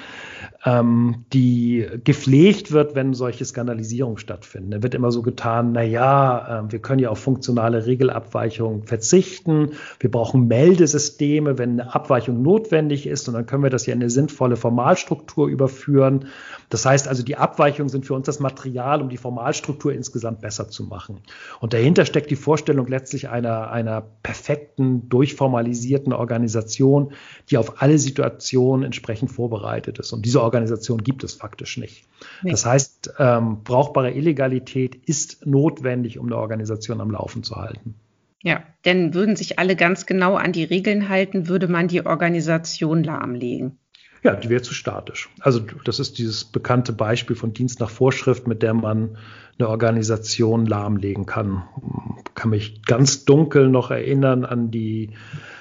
[0.65, 4.71] ähm, die gepflegt wird, wenn solche Skandalisierungen stattfinden.
[4.71, 9.71] Da wird immer so getan, na ja, äh, wir können ja auf funktionale Regelabweichungen verzichten.
[9.99, 13.29] Wir brauchen Meldesysteme, wenn eine Abweichung notwendig ist.
[13.29, 16.25] Und dann können wir das ja in eine sinnvolle Formalstruktur überführen.
[16.69, 20.67] Das heißt also, die Abweichungen sind für uns das Material, um die Formalstruktur insgesamt besser
[20.67, 21.21] zu machen.
[21.61, 27.13] Und dahinter steckt die Vorstellung letztlich einer, einer perfekten, durchformalisierten Organisation,
[27.49, 30.13] die auf alle Situationen entsprechend vorbereitet ist.
[30.13, 32.05] Und diese Organisation gibt es faktisch nicht.
[32.43, 32.51] Nee.
[32.51, 37.95] Das heißt, ähm, brauchbare Illegalität ist notwendig, um eine Organisation am Laufen zu halten.
[38.43, 43.03] Ja, denn würden sich alle ganz genau an die Regeln halten, würde man die Organisation
[43.03, 43.77] lahmlegen.
[44.23, 45.29] Ja, die wäre zu statisch.
[45.39, 49.17] Also das ist dieses bekannte Beispiel von Dienst nach Vorschrift, mit der man
[49.59, 51.63] eine Organisation lahmlegen kann.
[52.17, 55.11] Ich kann mich ganz dunkel noch erinnern an die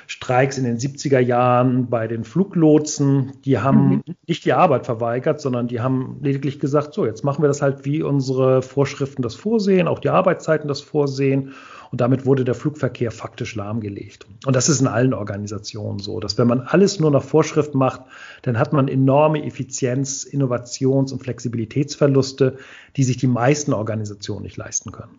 [0.07, 3.33] Streiks in den 70er Jahren bei den Fluglotsen.
[3.45, 4.03] Die haben mhm.
[4.27, 7.85] nicht die Arbeit verweigert, sondern die haben lediglich gesagt, so, jetzt machen wir das halt,
[7.85, 11.55] wie unsere Vorschriften das vorsehen, auch die Arbeitszeiten das vorsehen.
[11.91, 14.27] Und damit wurde der Flugverkehr faktisch lahmgelegt.
[14.45, 18.03] Und das ist in allen Organisationen so, dass wenn man alles nur nach Vorschrift macht,
[18.43, 22.59] dann hat man enorme Effizienz, Innovations- und Flexibilitätsverluste,
[22.97, 25.19] die sich die meisten Organisationen nicht leisten können.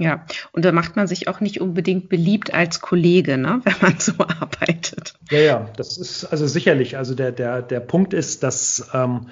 [0.00, 3.98] Ja, und da macht man sich auch nicht unbedingt beliebt als Kollege, ne, wenn man
[3.98, 5.14] so arbeitet.
[5.30, 6.96] Ja, ja, das ist also sicherlich.
[6.96, 9.26] Also der, der, der Punkt ist, dass ähm,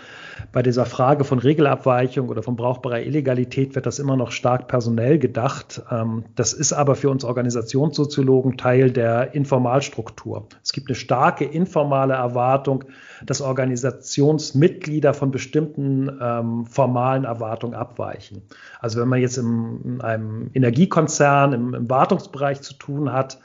[0.52, 5.18] bei dieser Frage von Regelabweichung oder von brauchbarer Illegalität wird das immer noch stark personell
[5.18, 5.82] gedacht.
[5.90, 10.48] Ähm, das ist aber für uns Organisationssoziologen Teil der Informalstruktur.
[10.64, 12.84] Es gibt eine starke informale Erwartung,
[13.24, 18.42] dass Organisationsmitglieder von bestimmten ähm, formalen Erwartungen abweichen.
[18.80, 23.38] Also wenn man jetzt im, in einem Energiekonzern im, im Wartungsbereich zu tun hat,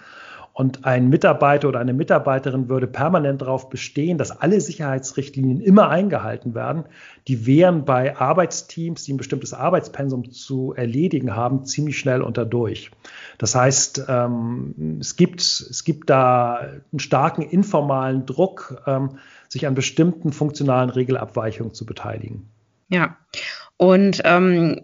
[0.54, 6.54] und ein Mitarbeiter oder eine Mitarbeiterin würde permanent darauf bestehen, dass alle Sicherheitsrichtlinien immer eingehalten
[6.54, 6.84] werden.
[7.28, 12.92] Die wären bei Arbeitsteams, die ein bestimmtes Arbeitspensum zu erledigen haben, ziemlich schnell unter durch.
[13.38, 19.76] Das heißt, ähm, es, gibt, es gibt da einen starken informalen Druck, ähm, sich an
[19.76, 22.50] bestimmten funktionalen Regelabweichungen zu beteiligen.
[22.90, 23.16] Ja,
[23.78, 24.82] und ähm,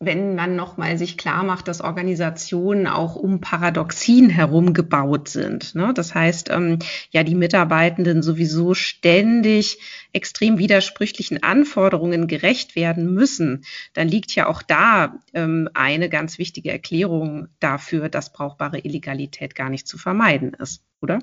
[0.00, 5.74] wenn man nochmal sich klar macht, dass Organisationen auch um Paradoxien herum gebaut sind.
[5.74, 5.92] Ne?
[5.92, 6.78] Das heißt, ähm,
[7.10, 9.80] ja, die Mitarbeitenden sowieso ständig
[10.12, 16.70] extrem widersprüchlichen Anforderungen gerecht werden müssen, dann liegt ja auch da ähm, eine ganz wichtige
[16.70, 21.18] Erklärung dafür, dass brauchbare Illegalität gar nicht zu vermeiden ist, oder?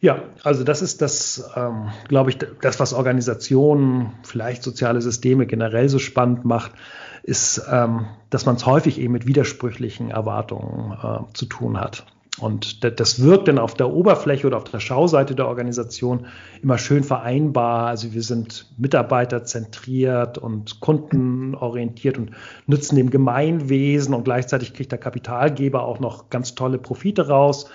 [0.00, 5.88] Ja, also das ist das, ähm, glaube ich, das, was Organisationen, vielleicht soziale Systeme generell
[5.88, 6.72] so spannend macht
[7.28, 12.06] ist, ähm, dass man es häufig eben mit widersprüchlichen Erwartungen äh, zu tun hat.
[12.40, 16.26] Und das wirkt dann auf der Oberfläche oder auf der Schauseite der Organisation
[16.62, 17.88] immer schön vereinbar.
[17.88, 22.30] Also wir sind mitarbeiterzentriert und kundenorientiert und
[22.66, 27.68] nützen dem Gemeinwesen und gleichzeitig kriegt der Kapitalgeber auch noch ganz tolle Profite raus.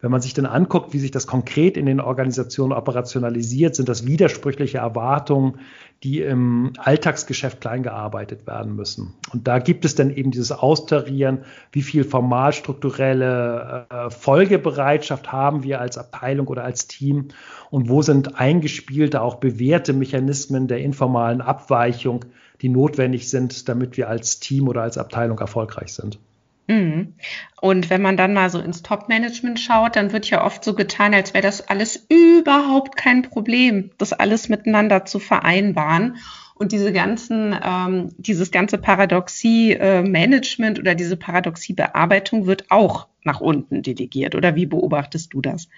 [0.00, 4.06] Wenn man sich dann anguckt, wie sich das konkret in den Organisationen operationalisiert, sind das
[4.06, 5.58] widersprüchliche Erwartungen,
[6.02, 9.14] die im Alltagsgeschäft klein gearbeitet werden müssen.
[9.32, 15.62] Und da gibt es dann eben dieses Austarieren, wie viel formal strukturelle äh, Folgebereitschaft haben
[15.62, 17.28] wir als Abteilung oder als Team
[17.70, 22.26] und wo sind eingespielte, auch bewährte Mechanismen der informalen Abweichung,
[22.60, 26.18] die notwendig sind, damit wir als Team oder als Abteilung erfolgreich sind.
[26.66, 27.14] Mhm.
[27.60, 31.14] Und wenn man dann mal so ins Top-Management schaut, dann wird ja oft so getan,
[31.14, 36.16] als wäre das alles überhaupt kein Problem, das alles miteinander zu vereinbaren.
[36.54, 43.82] Und diese ganzen, ähm, dieses ganze Paradoxie-Management äh, oder diese Paradoxie-Bearbeitung wird auch nach unten
[43.82, 44.34] delegiert.
[44.34, 45.68] Oder wie beobachtest du das?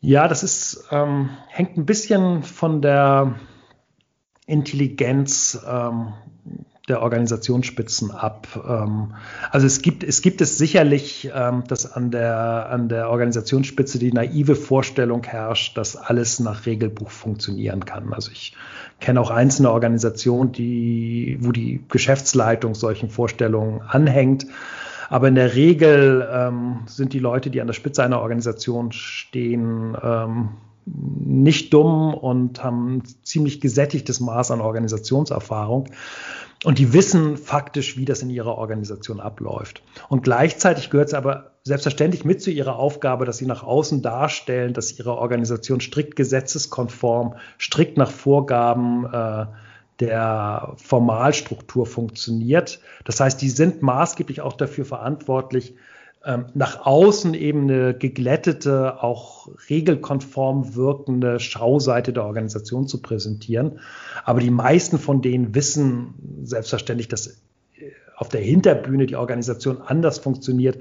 [0.00, 3.34] Ja, das ist, ähm, hängt ein bisschen von der
[4.46, 6.12] Intelligenz ähm,
[6.88, 8.46] der Organisationsspitzen ab.
[8.68, 9.14] Ähm,
[9.50, 14.12] also es gibt, es gibt es sicherlich, ähm, dass an der, an der Organisationsspitze die
[14.12, 18.12] naive Vorstellung herrscht, dass alles nach Regelbuch funktionieren kann.
[18.12, 18.54] Also ich
[19.00, 24.46] kenne auch einzelne Organisationen, die, wo die Geschäftsleitung solchen Vorstellungen anhängt.
[25.08, 29.96] Aber in der Regel ähm, sind die Leute, die an der Spitze einer Organisation stehen,
[30.02, 30.48] ähm,
[30.86, 35.88] nicht dumm und haben ein ziemlich gesättigtes Maß an Organisationserfahrung.
[36.66, 39.84] Und die wissen faktisch, wie das in ihrer Organisation abläuft.
[40.08, 44.72] Und gleichzeitig gehört es aber selbstverständlich mit zu ihrer Aufgabe, dass sie nach außen darstellen,
[44.72, 49.46] dass ihre Organisation strikt gesetzeskonform, strikt nach Vorgaben äh,
[50.00, 52.80] der Formalstruktur funktioniert.
[53.04, 55.76] Das heißt, die sind maßgeblich auch dafür verantwortlich,
[56.26, 63.78] ähm, nach außen eben eine geglättete, auch regelkonform wirkende Schauseite der Organisation zu präsentieren.
[64.24, 70.18] Aber die meisten von denen wissen selbstverständlich, dass äh, auf der Hinterbühne die Organisation anders
[70.18, 70.78] funktioniert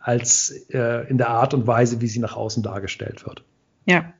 [0.00, 3.44] als äh, in der Art und Weise, wie sie nach außen dargestellt wird.
[3.86, 4.12] Ja.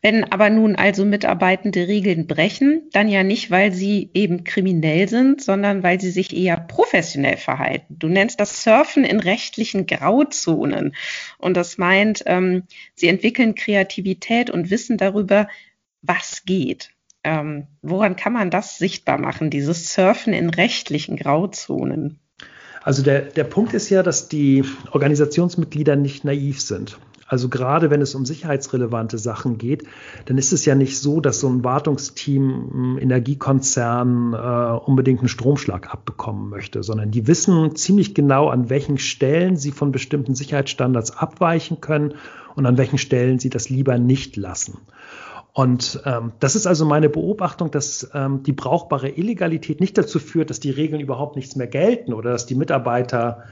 [0.00, 5.42] Wenn aber nun also Mitarbeitende Regeln brechen, dann ja nicht, weil sie eben kriminell sind,
[5.42, 7.96] sondern weil sie sich eher professionell verhalten.
[7.98, 10.94] Du nennst das Surfen in rechtlichen Grauzonen.
[11.38, 15.48] Und das meint, ähm, sie entwickeln Kreativität und Wissen darüber,
[16.02, 16.90] was geht.
[17.24, 22.18] Ähm, woran kann man das sichtbar machen, dieses Surfen in rechtlichen Grauzonen?
[22.82, 26.98] Also der, der Punkt ist ja, dass die Organisationsmitglieder nicht naiv sind.
[27.32, 29.84] Also gerade wenn es um sicherheitsrelevante Sachen geht,
[30.26, 35.30] dann ist es ja nicht so, dass so ein Wartungsteam, ein Energiekonzern äh, unbedingt einen
[35.30, 41.16] Stromschlag abbekommen möchte, sondern die wissen ziemlich genau, an welchen Stellen sie von bestimmten Sicherheitsstandards
[41.16, 42.16] abweichen können
[42.54, 44.80] und an welchen Stellen sie das lieber nicht lassen.
[45.54, 50.50] Und ähm, das ist also meine Beobachtung, dass ähm, die brauchbare Illegalität nicht dazu führt,
[50.50, 53.44] dass die Regeln überhaupt nichts mehr gelten oder dass die Mitarbeiter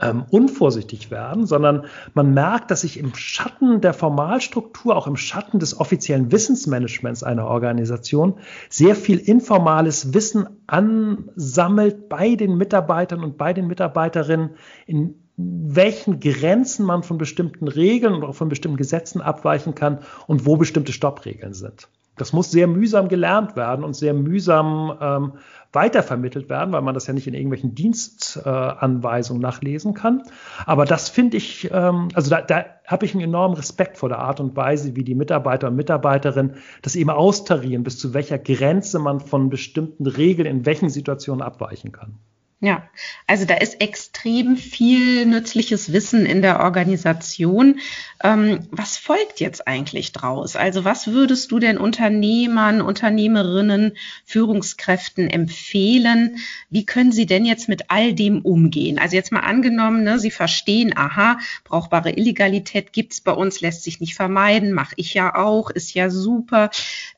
[0.00, 5.58] ähm, unvorsichtig werden, sondern man merkt, dass sich im Schatten der Formalstruktur, auch im Schatten
[5.60, 8.34] des offiziellen Wissensmanagements einer Organisation
[8.68, 14.50] sehr viel informales Wissen ansammelt bei den Mitarbeitern und bei den Mitarbeiterinnen,
[14.86, 20.56] in welchen Grenzen man von bestimmten Regeln auch von bestimmten Gesetzen abweichen kann und wo
[20.56, 21.88] bestimmte Stoppregeln sind.
[22.16, 25.32] Das muss sehr mühsam gelernt werden und sehr mühsam ähm,
[25.74, 30.22] weitervermittelt werden, weil man das ja nicht in irgendwelchen Dienstanweisungen äh, nachlesen kann.
[30.66, 34.18] Aber das finde ich, ähm, also da, da habe ich einen enormen Respekt vor der
[34.18, 38.98] Art und Weise, wie die Mitarbeiter und Mitarbeiterinnen das eben austarieren, bis zu welcher Grenze
[38.98, 42.18] man von bestimmten Regeln in welchen Situationen abweichen kann.
[42.64, 42.88] Ja,
[43.26, 47.78] also da ist extrem viel nützliches Wissen in der Organisation.
[48.22, 50.56] Ähm, was folgt jetzt eigentlich draus?
[50.56, 56.38] Also was würdest du den Unternehmern, Unternehmerinnen, Führungskräften empfehlen?
[56.70, 58.98] Wie können sie denn jetzt mit all dem umgehen?
[58.98, 64.00] Also jetzt mal angenommen, ne, sie verstehen, aha, brauchbare Illegalität gibt's bei uns, lässt sich
[64.00, 66.70] nicht vermeiden, mache ich ja auch, ist ja super.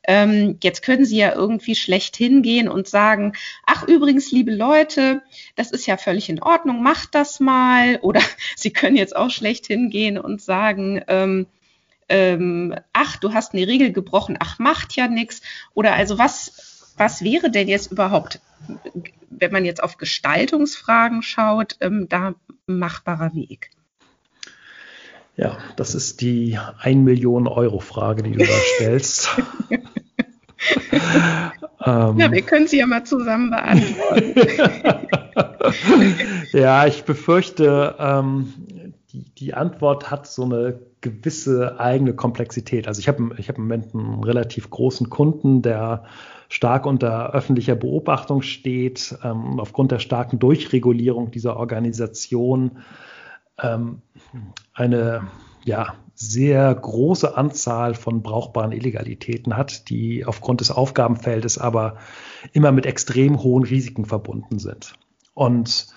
[0.05, 3.31] Ähm, jetzt können sie ja irgendwie schlecht hingehen und sagen,
[3.65, 5.21] ach übrigens, liebe Leute,
[5.55, 7.97] das ist ja völlig in Ordnung, macht das mal.
[8.01, 8.21] Oder
[8.55, 11.47] Sie können jetzt auch schlecht hingehen und sagen, ähm,
[12.09, 15.41] ähm, ach, du hast eine Regel gebrochen, ach, macht ja nichts.
[15.73, 18.39] Oder also was, was wäre denn jetzt überhaupt,
[19.29, 23.71] wenn man jetzt auf Gestaltungsfragen schaut, ähm, da machbarer Weg?
[25.35, 29.29] Ja, das ist die 1 Million Euro Frage, die du da stellst.
[31.85, 34.33] ähm, ja, wir können sie ja mal zusammen beantworten.
[36.53, 38.53] ja, ich befürchte, ähm,
[39.11, 42.87] die, die Antwort hat so eine gewisse eigene Komplexität.
[42.87, 46.03] Also ich habe ich hab im Moment einen relativ großen Kunden, der
[46.49, 52.79] stark unter öffentlicher Beobachtung steht, ähm, aufgrund der starken Durchregulierung dieser Organisation
[53.61, 54.01] ähm,
[54.73, 55.27] eine
[55.67, 61.97] ja, sehr große Anzahl von brauchbaren Illegalitäten hat, die aufgrund des Aufgabenfeldes aber
[62.53, 64.93] immer mit extrem hohen Risiken verbunden sind.
[65.33, 65.87] Und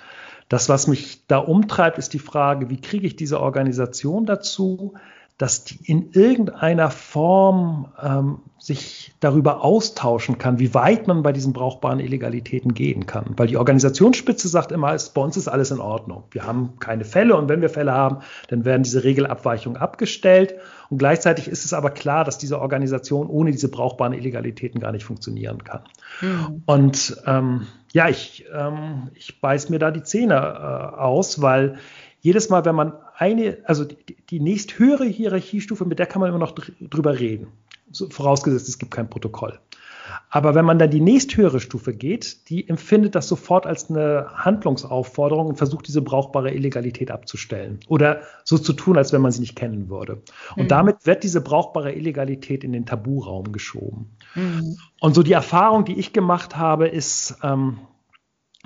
[0.49, 4.95] das, was mich da umtreibt, ist die Frage, wie kriege ich diese Organisation dazu,
[5.41, 11.55] dass die in irgendeiner Form ähm, sich darüber austauschen kann, wie weit man bei diesen
[11.55, 13.25] brauchbaren Illegalitäten gehen kann.
[13.39, 16.25] Weil die Organisationsspitze sagt immer, ist, bei uns ist alles in Ordnung.
[16.31, 20.57] Wir haben keine Fälle und wenn wir Fälle haben, dann werden diese Regelabweichungen abgestellt.
[20.91, 25.05] Und gleichzeitig ist es aber klar, dass diese Organisation ohne diese brauchbaren Illegalitäten gar nicht
[25.05, 25.85] funktionieren kann.
[26.21, 26.63] Mhm.
[26.67, 31.79] Und ähm, ja, ich, ähm, ich beiß mir da die Zähne äh, aus, weil
[32.21, 36.39] jedes Mal, wenn man eine, also die, die nächsthöhere Hierarchiestufe, mit der kann man immer
[36.39, 37.49] noch drüber reden.
[37.91, 39.59] So, vorausgesetzt, es gibt kein Protokoll.
[40.29, 45.49] Aber wenn man dann die nächsthöhere Stufe geht, die empfindet das sofort als eine Handlungsaufforderung
[45.49, 49.57] und versucht, diese brauchbare Illegalität abzustellen oder so zu tun, als wenn man sie nicht
[49.57, 50.23] kennen würde.
[50.57, 50.69] Und mhm.
[50.69, 54.11] damit wird diese brauchbare Illegalität in den Taburaum geschoben.
[54.35, 54.77] Mhm.
[55.01, 57.79] Und so die Erfahrung, die ich gemacht habe, ist, ähm,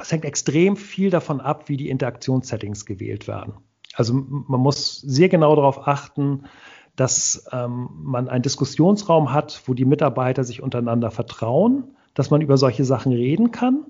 [0.00, 3.54] es hängt extrem viel davon ab, wie die Interaktionssettings gewählt werden.
[3.94, 6.44] Also man muss sehr genau darauf achten,
[6.96, 12.56] dass ähm, man einen Diskussionsraum hat, wo die Mitarbeiter sich untereinander vertrauen, dass man über
[12.56, 13.86] solche Sachen reden kann.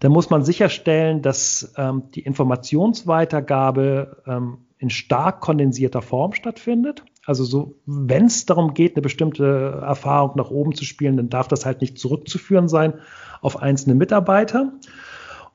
[0.00, 7.04] Dann muss man sicherstellen, dass ähm, die Informationsweitergabe ähm, in stark kondensierter Form stattfindet.
[7.26, 11.48] Also so, wenn es darum geht, eine bestimmte Erfahrung nach oben zu spielen, dann darf
[11.48, 12.94] das halt nicht zurückzuführen sein
[13.42, 14.72] auf einzelne Mitarbeiter.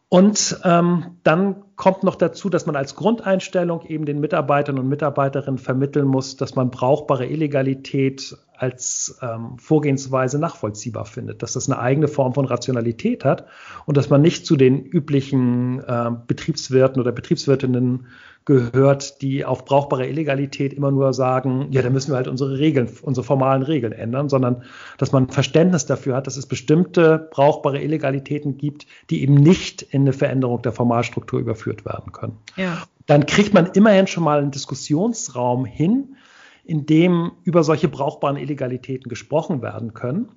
[0.08, 5.58] Und ähm, dann kommt noch dazu, dass man als Grundeinstellung eben den Mitarbeitern und Mitarbeiterinnen
[5.58, 12.08] vermitteln muss, dass man brauchbare Illegalität als ähm, Vorgehensweise nachvollziehbar findet, dass das eine eigene
[12.08, 13.48] Form von Rationalität hat
[13.86, 18.08] und dass man nicht zu den üblichen äh, Betriebswirten oder Betriebswirtinnen
[18.46, 22.88] gehört, die auf brauchbare Illegalität immer nur sagen, ja, da müssen wir halt unsere Regeln,
[23.02, 24.64] unsere formalen Regeln ändern, sondern
[25.00, 30.02] dass man Verständnis dafür hat, dass es bestimmte brauchbare Illegalitäten gibt, die eben nicht in
[30.02, 32.38] eine Veränderung der Formalstruktur überführt werden können.
[32.56, 32.84] Ja.
[33.08, 36.16] Dann kriegt man immerhin schon mal einen Diskussionsraum hin,
[36.64, 40.30] in dem über solche brauchbaren Illegalitäten gesprochen werden können.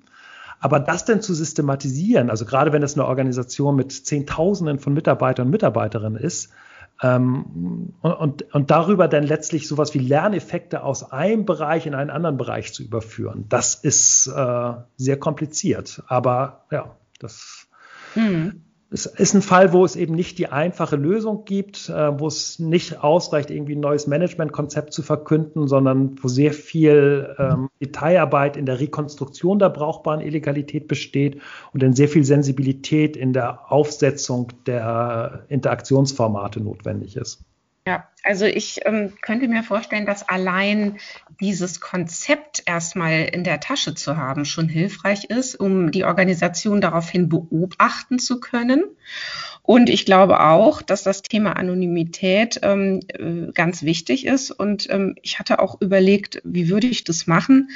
[0.59, 5.47] Aber das denn zu systematisieren, also gerade wenn es eine Organisation mit Zehntausenden von Mitarbeitern
[5.47, 6.51] und Mitarbeiterinnen ist,
[7.01, 12.37] ähm, und, und darüber dann letztlich sowas wie Lerneffekte aus einem Bereich in einen anderen
[12.37, 16.03] Bereich zu überführen, das ist äh, sehr kompliziert.
[16.07, 17.67] Aber ja, das.
[18.13, 22.25] Hm es ist ein Fall, wo es eben nicht die einfache Lösung gibt, äh, wo
[22.25, 28.57] es nicht ausreicht, irgendwie ein neues Managementkonzept zu verkünden, sondern wo sehr viel ähm, Detailarbeit
[28.57, 31.39] in der Rekonstruktion der brauchbaren Illegalität besteht
[31.71, 37.43] und dann sehr viel Sensibilität in der Aufsetzung der Interaktionsformate notwendig ist.
[37.89, 40.99] Ja, also ich ähm, könnte mir vorstellen, dass allein
[41.39, 47.29] dieses Konzept erstmal in der Tasche zu haben schon hilfreich ist, um die Organisation daraufhin
[47.29, 48.83] beobachten zu können.
[49.63, 54.51] Und ich glaube auch, dass das Thema Anonymität ähm, äh, ganz wichtig ist.
[54.51, 57.69] Und ähm, ich hatte auch überlegt, wie würde ich das machen?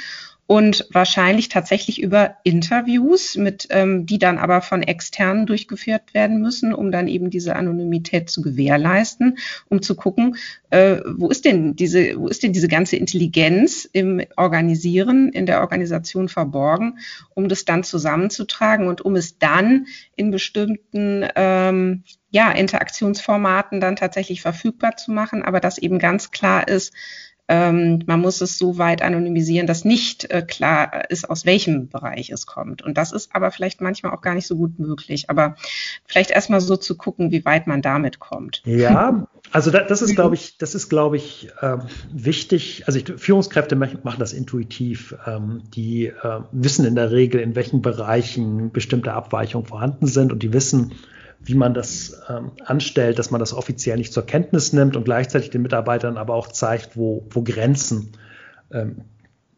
[0.46, 6.74] Und wahrscheinlich tatsächlich über Interviews, mit, ähm, die dann aber von externen durchgeführt werden müssen,
[6.74, 10.36] um dann eben diese Anonymität zu gewährleisten, um zu gucken,
[10.70, 15.60] äh, wo ist denn diese, wo ist denn diese ganze Intelligenz im Organisieren, in der
[15.60, 16.98] Organisation verborgen,
[17.32, 24.42] um das dann zusammenzutragen und um es dann in bestimmten ähm, ja, Interaktionsformaten dann tatsächlich
[24.42, 26.92] verfügbar zu machen, aber dass eben ganz klar ist,
[27.46, 32.30] ähm, man muss es so weit anonymisieren, dass nicht äh, klar ist, aus welchem Bereich
[32.30, 32.80] es kommt.
[32.82, 35.28] Und das ist aber vielleicht manchmal auch gar nicht so gut möglich.
[35.28, 35.56] Aber
[36.06, 38.62] vielleicht erstmal so zu gucken, wie weit man damit kommt.
[38.64, 41.76] Ja, also da, das ist, glaube ich, das ist, glaube ich, äh,
[42.10, 42.84] wichtig.
[42.86, 45.14] Also ich, Führungskräfte machen das intuitiv.
[45.26, 50.42] Ähm, die äh, wissen in der Regel, in welchen Bereichen bestimmte Abweichungen vorhanden sind und
[50.42, 50.92] die wissen,
[51.44, 55.50] wie man das ähm, anstellt, dass man das offiziell nicht zur Kenntnis nimmt und gleichzeitig
[55.50, 58.12] den Mitarbeitern aber auch zeigt, wo, wo Grenzen
[58.70, 59.02] ähm,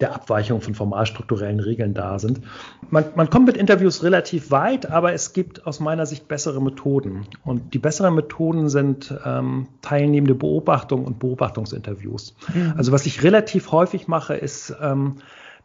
[0.01, 2.42] der Abweichung von formalstrukturellen Regeln da sind.
[2.90, 7.27] Man, man kommt mit Interviews relativ weit, aber es gibt aus meiner Sicht bessere Methoden.
[7.44, 12.37] Und die besseren Methoden sind ähm, teilnehmende Beobachtung und Beobachtungsinterviews.
[12.53, 12.75] Mhm.
[12.77, 15.16] Also was ich relativ häufig mache, ist ähm,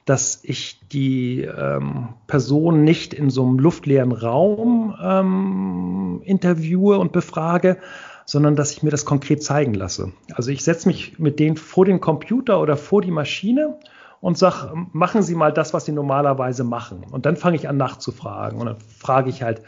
[0.06, 7.78] dass ich die ähm, Person nicht in so einem luftleeren Raum ähm, interviewe und befrage,
[8.26, 10.12] sondern dass ich mir das konkret zeigen lasse.
[10.34, 13.78] Also ich setze mich mit denen vor den Computer oder vor die Maschine
[14.22, 17.04] und sage, machen Sie mal das, was Sie normalerweise machen.
[17.12, 19.62] Und dann fange ich an nachzufragen und dann frage ich halt,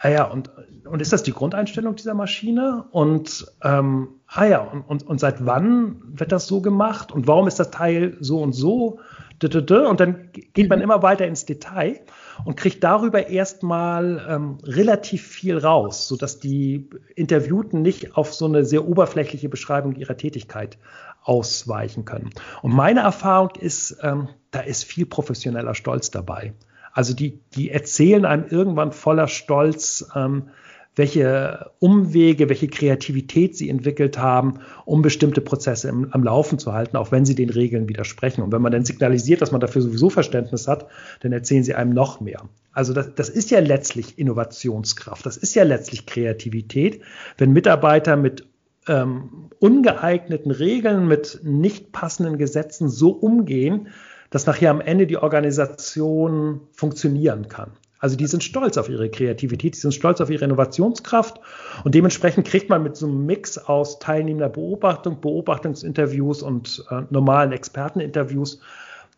[0.00, 0.50] ah ja, und,
[0.84, 2.84] und ist das die Grundeinstellung dieser Maschine?
[2.90, 7.46] Und ähm, ah ja, und, und, und seit wann wird das so gemacht und warum
[7.48, 9.00] ist das Teil so und so?
[9.40, 12.00] Und dann geht man immer weiter ins Detail
[12.44, 18.64] und kriegt darüber erstmal ähm, relativ viel raus, sodass die Interviewten nicht auf so eine
[18.64, 20.76] sehr oberflächliche Beschreibung ihrer Tätigkeit
[21.22, 22.30] ausweichen können.
[22.62, 26.52] Und meine Erfahrung ist, ähm, da ist viel professioneller Stolz dabei.
[26.98, 30.48] Also die, die erzählen einem irgendwann voller Stolz, ähm,
[30.96, 36.96] welche Umwege, welche Kreativität sie entwickelt haben, um bestimmte Prozesse im, am Laufen zu halten,
[36.96, 38.42] auch wenn sie den Regeln widersprechen.
[38.42, 40.88] Und wenn man dann signalisiert, dass man dafür sowieso Verständnis hat,
[41.20, 42.42] dann erzählen sie einem noch mehr.
[42.72, 47.00] Also das, das ist ja letztlich Innovationskraft, das ist ja letztlich Kreativität,
[47.36, 48.44] wenn Mitarbeiter mit
[48.88, 53.86] ähm, ungeeigneten Regeln, mit nicht passenden Gesetzen so umgehen,
[54.30, 57.72] dass nachher am Ende die Organisation funktionieren kann.
[57.98, 61.40] Also die sind stolz auf ihre Kreativität, die sind stolz auf ihre Innovationskraft
[61.82, 67.52] und dementsprechend kriegt man mit so einem Mix aus teilnehmender Beobachtung, Beobachtungsinterviews und äh, normalen
[67.52, 68.60] Experteninterviews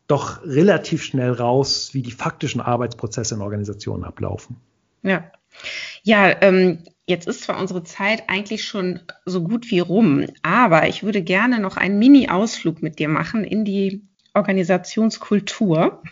[0.07, 4.57] doch relativ schnell raus, wie die faktischen Arbeitsprozesse in Organisationen ablaufen.
[5.03, 5.31] Ja,
[6.03, 11.03] ja, ähm, jetzt ist zwar unsere Zeit eigentlich schon so gut wie rum, aber ich
[11.03, 14.03] würde gerne noch einen Mini-Ausflug mit dir machen in die
[14.35, 16.03] Organisationskultur.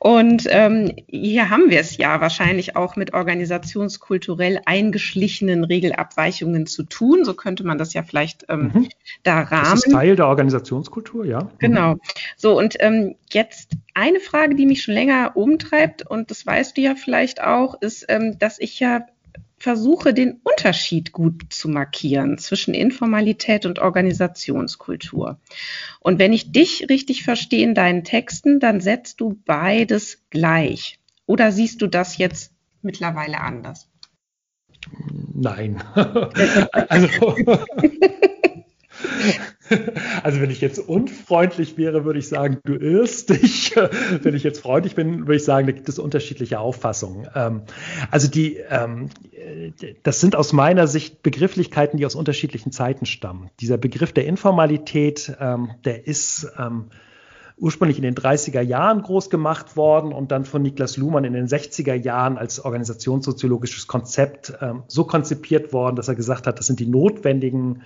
[0.00, 7.24] Und ähm, hier haben wir es ja wahrscheinlich auch mit organisationskulturell eingeschlichenen Regelabweichungen zu tun.
[7.24, 8.88] So könnte man das ja vielleicht ähm, mhm.
[9.22, 9.70] da rahmen.
[9.70, 11.44] Das ist Teil der Organisationskultur, ja.
[11.44, 11.50] Mhm.
[11.58, 11.96] Genau.
[12.36, 16.82] So, und ähm, jetzt eine Frage, die mich schon länger umtreibt, und das weißt du
[16.82, 19.06] ja vielleicht auch, ist, ähm, dass ich ja
[19.58, 25.40] versuche, den Unterschied gut zu markieren zwischen Informalität und Organisationskultur.
[26.00, 30.98] Und wenn ich dich richtig verstehe in deinen Texten, dann setzt du beides gleich.
[31.26, 32.52] Oder siehst du das jetzt
[32.82, 33.88] mittlerweile anders?
[35.34, 35.82] Nein.
[35.94, 37.36] also,
[40.22, 43.74] Also wenn ich jetzt unfreundlich wäre, würde ich sagen, du irrst dich.
[44.22, 47.28] Wenn ich jetzt freundlich bin, würde ich sagen, da gibt es unterschiedliche Auffassungen.
[47.34, 47.62] Ähm,
[48.10, 49.10] also die, ähm,
[50.02, 53.50] das sind aus meiner Sicht Begrifflichkeiten, die aus unterschiedlichen Zeiten stammen.
[53.60, 56.50] Dieser Begriff der Informalität, ähm, der ist
[57.58, 61.46] ursprünglich in den 30er Jahren groß gemacht worden und dann von Niklas Luhmann in den
[61.46, 64.52] 60er Jahren als organisationssoziologisches Konzept
[64.88, 67.82] so konzipiert worden, dass er gesagt hat, das sind die notwendigen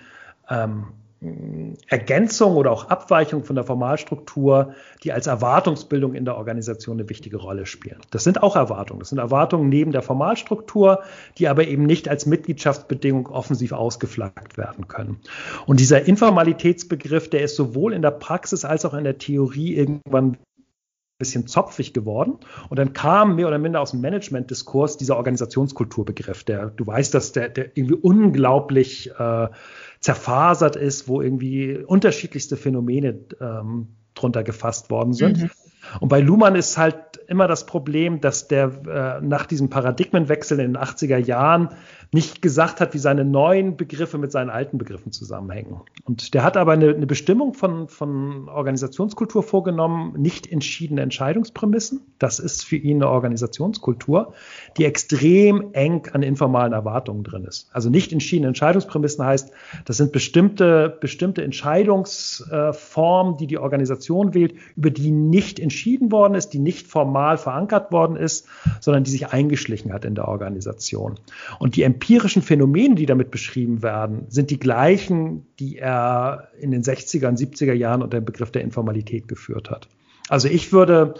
[1.87, 7.37] Ergänzung oder auch Abweichung von der Formalstruktur, die als Erwartungsbildung in der Organisation eine wichtige
[7.37, 8.01] Rolle spielen.
[8.11, 9.01] Das sind auch Erwartungen.
[9.01, 11.03] Das sind Erwartungen neben der Formalstruktur,
[11.37, 15.21] die aber eben nicht als Mitgliedschaftsbedingung offensiv ausgeflaggt werden können.
[15.67, 20.39] Und dieser Informalitätsbegriff, der ist sowohl in der Praxis als auch in der Theorie irgendwann
[21.21, 22.39] bisschen zopfig geworden.
[22.69, 27.31] Und dann kam mehr oder minder aus dem Management-Diskurs dieser Organisationskulturbegriff, der, du weißt, dass
[27.31, 29.49] der, der irgendwie unglaublich äh,
[30.01, 35.43] zerfasert ist, wo irgendwie unterschiedlichste Phänomene ähm, drunter gefasst worden sind.
[35.43, 35.51] Mhm.
[36.01, 36.97] Und bei Luhmann ist halt
[37.31, 41.69] immer das Problem, dass der äh, nach diesem Paradigmenwechsel in den 80er Jahren
[42.13, 45.81] nicht gesagt hat, wie seine neuen Begriffe mit seinen alten Begriffen zusammenhängen.
[46.05, 52.01] Und der hat aber eine, eine Bestimmung von, von Organisationskultur vorgenommen, nicht entschiedene Entscheidungsprämissen.
[52.19, 54.35] Das ist für ihn eine Organisationskultur,
[54.77, 57.71] die extrem eng an informalen Erwartungen drin ist.
[57.73, 59.53] Also nicht entschiedene Entscheidungsprämissen heißt,
[59.85, 66.49] das sind bestimmte, bestimmte Entscheidungsformen, die die Organisation wählt, über die nicht entschieden worden ist,
[66.55, 68.47] die nicht formal verankert worden ist,
[68.81, 71.19] sondern die sich eingeschlichen hat in der Organisation.
[71.59, 76.83] Und die empirischen Phänomene, die damit beschrieben werden, sind die gleichen, die er in den
[76.83, 79.89] 60er und 70er Jahren unter dem Begriff der Informalität geführt hat.
[80.29, 81.15] Also ich würde,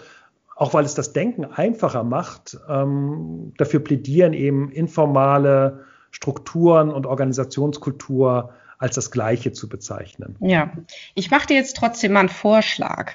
[0.55, 8.51] auch weil es das Denken einfacher macht, ähm, dafür plädieren, eben informale Strukturen und Organisationskultur
[8.77, 10.35] als das Gleiche zu bezeichnen.
[10.39, 10.71] Ja,
[11.13, 13.13] ich mache dir jetzt trotzdem mal einen Vorschlag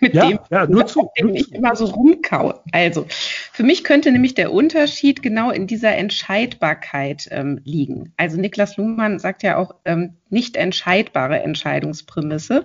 [0.00, 2.60] mit ja, dem, ja, nur zu, dem ich immer so rumkaue.
[2.72, 8.12] Also, für mich könnte nämlich der Unterschied genau in dieser Entscheidbarkeit ähm, liegen.
[8.16, 12.64] Also Niklas Luhmann sagt ja auch ähm, nicht entscheidbare Entscheidungsprämisse.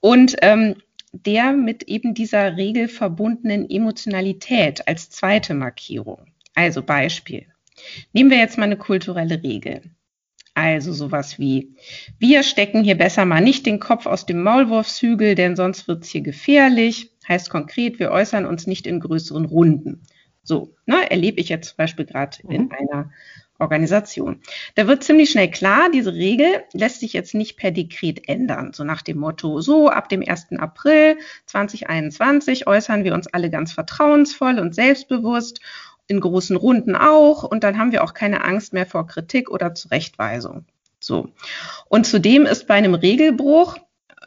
[0.00, 0.76] Und ähm,
[1.12, 6.26] der mit eben dieser Regel verbundenen Emotionalität als zweite Markierung.
[6.54, 7.46] Also Beispiel.
[8.12, 9.82] Nehmen wir jetzt mal eine kulturelle Regel.
[10.54, 11.74] Also sowas wie,
[12.18, 16.20] wir stecken hier besser mal nicht den Kopf aus dem Maulwurfshügel, denn sonst wird's hier
[16.20, 17.10] gefährlich.
[17.28, 20.02] Heißt konkret, wir äußern uns nicht in größeren Runden.
[20.44, 22.50] So, ne, erlebe ich jetzt zum Beispiel gerade mhm.
[22.50, 23.10] in einer
[23.58, 24.40] Organisation.
[24.74, 28.72] Da wird ziemlich schnell klar, diese Regel lässt sich jetzt nicht per Dekret ändern.
[28.72, 30.52] So nach dem Motto, so ab dem 1.
[30.58, 35.60] April 2021 äußern wir uns alle ganz vertrauensvoll und selbstbewusst
[36.06, 39.74] in großen Runden auch und dann haben wir auch keine Angst mehr vor Kritik oder
[39.74, 40.66] Zurechtweisung.
[41.00, 41.28] So.
[41.88, 43.78] Und zudem ist bei einem Regelbruch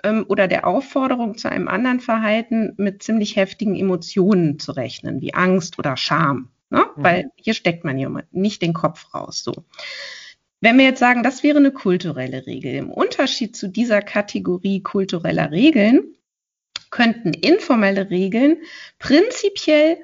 [0.03, 5.33] ähm, oder der Aufforderung zu einem anderen Verhalten mit ziemlich heftigen Emotionen zu rechnen, wie
[5.33, 6.49] Angst oder Scham.
[6.69, 6.85] Ne?
[6.95, 7.03] Mhm.
[7.03, 9.43] Weil hier steckt man ja nicht den Kopf raus.
[9.43, 9.53] So.
[10.61, 15.51] Wenn wir jetzt sagen, das wäre eine kulturelle Regel, im Unterschied zu dieser Kategorie kultureller
[15.51, 16.15] Regeln
[16.89, 18.57] könnten informelle Regeln
[18.97, 19.97] prinzipiell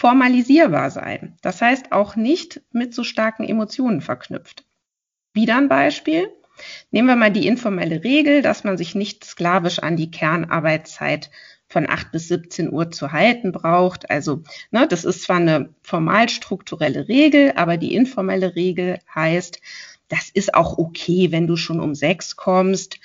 [0.00, 1.36] formalisierbar sein.
[1.42, 4.64] Das heißt auch nicht mit so starken Emotionen verknüpft.
[5.34, 6.30] Wieder ein Beispiel.
[6.90, 11.30] Nehmen wir mal die informelle Regel, dass man sich nicht sklavisch an die Kernarbeitszeit
[11.68, 14.10] von 8 bis 17 Uhr zu halten braucht.
[14.10, 19.60] Also ne, das ist zwar eine formal strukturelle Regel, aber die informelle Regel heißt,
[20.08, 22.98] das ist auch okay, wenn du schon um sechs kommst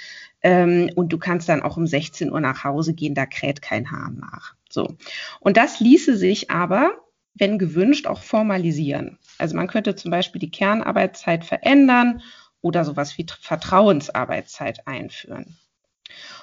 [0.44, 3.92] ähm, und du kannst dann auch um 16 Uhr nach Hause gehen, da kräht kein
[3.92, 4.56] Hahn nach.
[4.76, 4.98] So.
[5.40, 6.92] Und das ließe sich aber,
[7.34, 9.18] wenn gewünscht, auch formalisieren.
[9.38, 12.22] Also man könnte zum Beispiel die Kernarbeitszeit verändern
[12.62, 15.58] oder sowas wie Vertrauensarbeitszeit einführen.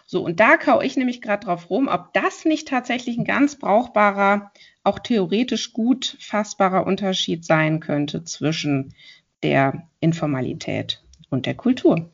[0.07, 3.57] So, und da kau ich nämlich gerade drauf rum, ob das nicht tatsächlich ein ganz
[3.57, 4.51] brauchbarer,
[4.83, 8.95] auch theoretisch gut fassbarer Unterschied sein könnte zwischen
[9.43, 12.11] der Informalität und der Kultur.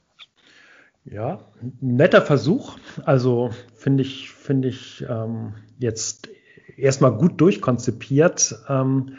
[1.11, 1.40] Ja,
[1.80, 2.78] netter Versuch.
[3.04, 6.28] Also finde ich, finde ich ähm, jetzt
[6.76, 8.59] erstmal gut durchkonzipiert.
[8.68, 9.16] Ähm,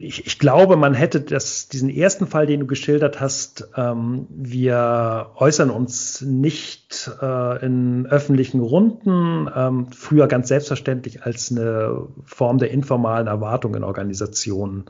[0.00, 5.30] ich, ich, glaube, man hätte das, diesen ersten Fall, den du geschildert hast, ähm, wir
[5.34, 12.70] äußern uns nicht äh, in öffentlichen Runden, ähm, früher ganz selbstverständlich als eine Form der
[12.70, 14.84] informalen Erwartung in Organisationen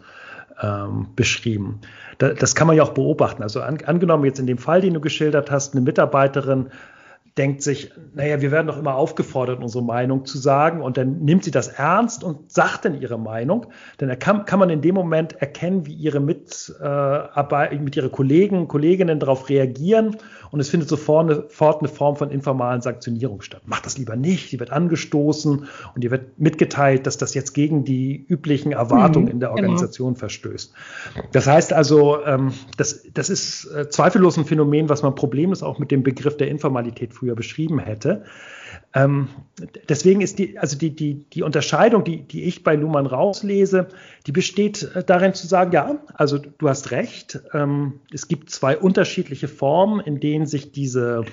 [0.62, 1.80] ähm, beschrieben.
[2.18, 3.42] Da, das kann man ja auch beobachten.
[3.42, 6.68] Also an, angenommen jetzt in dem Fall, den du geschildert hast, eine Mitarbeiterin
[7.38, 10.82] denkt sich, naja, wir werden doch immer aufgefordert, unsere Meinung zu sagen.
[10.82, 13.66] Und dann nimmt sie das ernst und sagt dann ihre Meinung.
[14.00, 18.10] Denn da kann, kann man in dem Moment erkennen, wie ihre Mitarbeit, äh, mit ihre
[18.10, 20.16] Kollegen, Kolleginnen darauf reagieren.
[20.50, 23.62] Und es findet sofort eine, sofort eine Form von informalen Sanktionierung statt.
[23.66, 24.50] Macht das lieber nicht.
[24.50, 29.32] Sie wird angestoßen und ihr wird mitgeteilt, dass das jetzt gegen die üblichen Erwartungen mhm,
[29.32, 29.62] in der genau.
[29.62, 30.20] Organisation genau.
[30.20, 30.72] verstößt.
[31.32, 35.78] Das heißt also, ähm, das, das ist äh, zweifellos ein Phänomen, was man problemlos auch
[35.78, 38.24] mit dem Begriff der Informalität früher beschrieben hätte.
[38.94, 39.28] Ähm,
[39.88, 43.88] deswegen ist die, also die, die, die Unterscheidung, die, die ich bei Luhmann rauslese,
[44.26, 48.76] die besteht äh, darin zu sagen, ja, also du hast recht, ähm, es gibt zwei
[48.76, 51.24] unterschiedliche Formen, in denen sich diese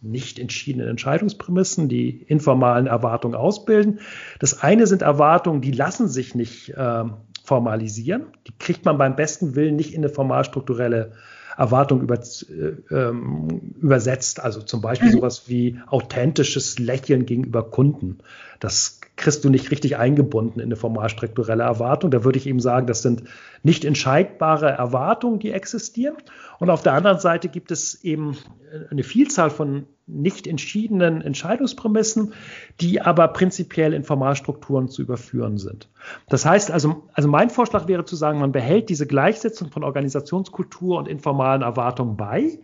[0.00, 4.00] nicht entschiedenen Entscheidungsprämissen, die informalen Erwartungen ausbilden.
[4.40, 7.04] Das eine sind Erwartungen, die lassen sich nicht äh,
[7.44, 8.26] formalisieren.
[8.48, 11.12] Die kriegt man beim besten Willen nicht in eine formalstrukturelle
[11.62, 14.40] Erwartung über, äh, ähm, übersetzt.
[14.40, 15.12] Also zum Beispiel mhm.
[15.12, 18.18] sowas wie authentisches Lächeln gegenüber Kunden.
[18.58, 22.10] Das kriegst du nicht richtig eingebunden in eine formalstrukturelle Erwartung.
[22.10, 23.24] Da würde ich eben sagen, das sind
[23.62, 26.16] nicht entscheidbare Erwartungen, die existieren.
[26.58, 28.36] Und auf der anderen Seite gibt es eben
[28.90, 32.34] eine Vielzahl von nicht entschiedenen Entscheidungsprämissen,
[32.80, 35.88] die aber prinzipiell in Formalstrukturen zu überführen sind.
[36.28, 40.98] Das heißt also, also mein Vorschlag wäre zu sagen, man behält diese Gleichsetzung von Organisationskultur
[40.98, 42.58] und informalen Erwartungen bei,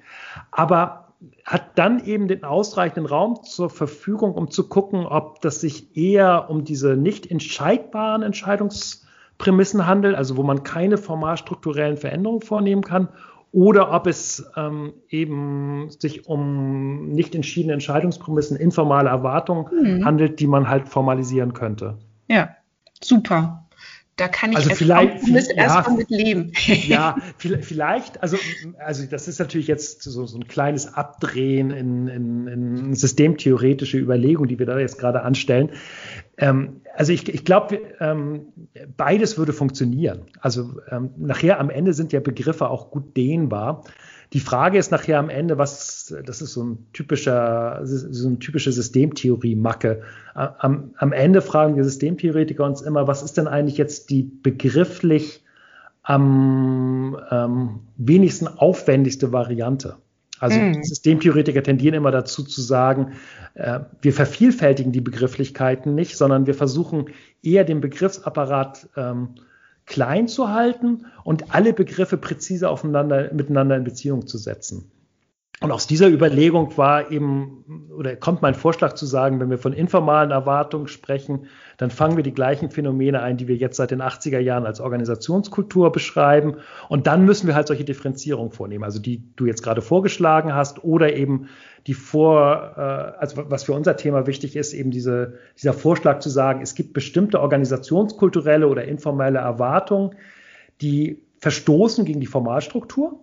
[0.50, 1.08] aber
[1.44, 6.48] hat dann eben den ausreichenden Raum zur Verfügung, um zu gucken, ob das sich eher
[6.48, 13.08] um diese nicht entscheidbaren Entscheidungsprämissen handelt, also wo man keine formalstrukturellen Veränderungen vornehmen kann,
[13.52, 20.04] oder ob es ähm, eben sich um nicht entschiedene Entscheidungsprämissen, informale Erwartungen mhm.
[20.04, 21.98] handelt, die man halt formalisieren könnte.
[22.28, 22.50] Ja,
[23.00, 23.67] super.
[24.18, 26.52] Da kann ich also vielleicht, viel, erstmal mit leben.
[26.66, 28.36] Ja, vielleicht, also,
[28.78, 34.48] also das ist natürlich jetzt so, so ein kleines Abdrehen in, in, in systemtheoretische Überlegungen,
[34.48, 35.70] die wir da jetzt gerade anstellen.
[36.36, 38.48] Ähm, also ich, ich glaube, ähm,
[38.96, 40.22] beides würde funktionieren.
[40.40, 43.84] Also ähm, nachher am Ende sind ja Begriffe auch gut dehnbar.
[44.34, 48.72] Die Frage ist nachher am Ende, was, das ist so ein typischer, so eine typische
[48.72, 50.02] Systemtheorie-Macke.
[50.34, 55.44] Am, am Ende fragen wir Systemtheoretiker uns immer, was ist denn eigentlich jetzt die begrifflich
[56.02, 59.96] am ähm, wenigsten aufwendigste Variante?
[60.40, 60.82] Also mm.
[60.82, 63.12] Systemtheoretiker tendieren immer dazu zu sagen,
[63.54, 67.06] äh, wir vervielfältigen die Begrifflichkeiten nicht, sondern wir versuchen
[67.42, 69.30] eher den Begriffsapparat ähm,
[69.88, 74.90] klein zu halten und alle Begriffe präzise aufeinander, miteinander in Beziehung zu setzen.
[75.60, 79.72] Und aus dieser Überlegung war eben, oder kommt mein Vorschlag zu sagen, wenn wir von
[79.72, 81.46] informalen Erwartungen sprechen,
[81.78, 84.80] dann fangen wir die gleichen Phänomene ein, die wir jetzt seit den 80er Jahren als
[84.80, 86.58] Organisationskultur beschreiben.
[86.88, 90.84] Und dann müssen wir halt solche Differenzierungen vornehmen, also die du jetzt gerade vorgeschlagen hast
[90.84, 91.48] oder eben
[91.88, 92.80] die vor, äh,
[93.18, 96.92] also was für unser Thema wichtig ist, eben diese, dieser Vorschlag zu sagen, es gibt
[96.92, 100.14] bestimmte organisationskulturelle oder informelle Erwartungen,
[100.80, 103.18] die verstoßen gegen die Formalstruktur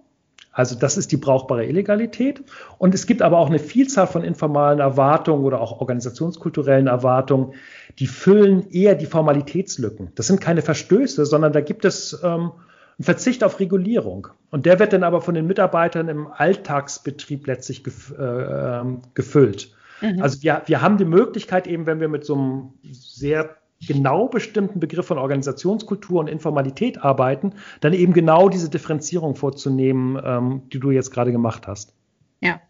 [0.56, 2.42] Also das ist die brauchbare Illegalität.
[2.78, 7.54] Und es gibt aber auch eine Vielzahl von informalen Erwartungen oder auch organisationskulturellen Erwartungen,
[8.00, 10.14] die füllen eher die Formalitätslücken.
[10.16, 12.54] Das sind keine Verstöße, sondern da gibt es ähm,
[12.98, 14.30] einen Verzicht auf Regulierung.
[14.50, 19.76] Und der wird dann aber von den Mitarbeitern im Alltagsbetrieb letztlich gef äh, ähm, gefüllt.
[20.00, 20.22] Mhm.
[20.22, 24.80] Also wir, wir haben die Möglichkeit eben, wenn wir mit so einem sehr genau bestimmten
[24.80, 30.92] Begriff von Organisationskultur und Informalität arbeiten, dann eben genau diese Differenzierung vorzunehmen, ähm, die du
[30.92, 31.94] jetzt gerade gemacht hast.
[32.42, 32.62] Ja.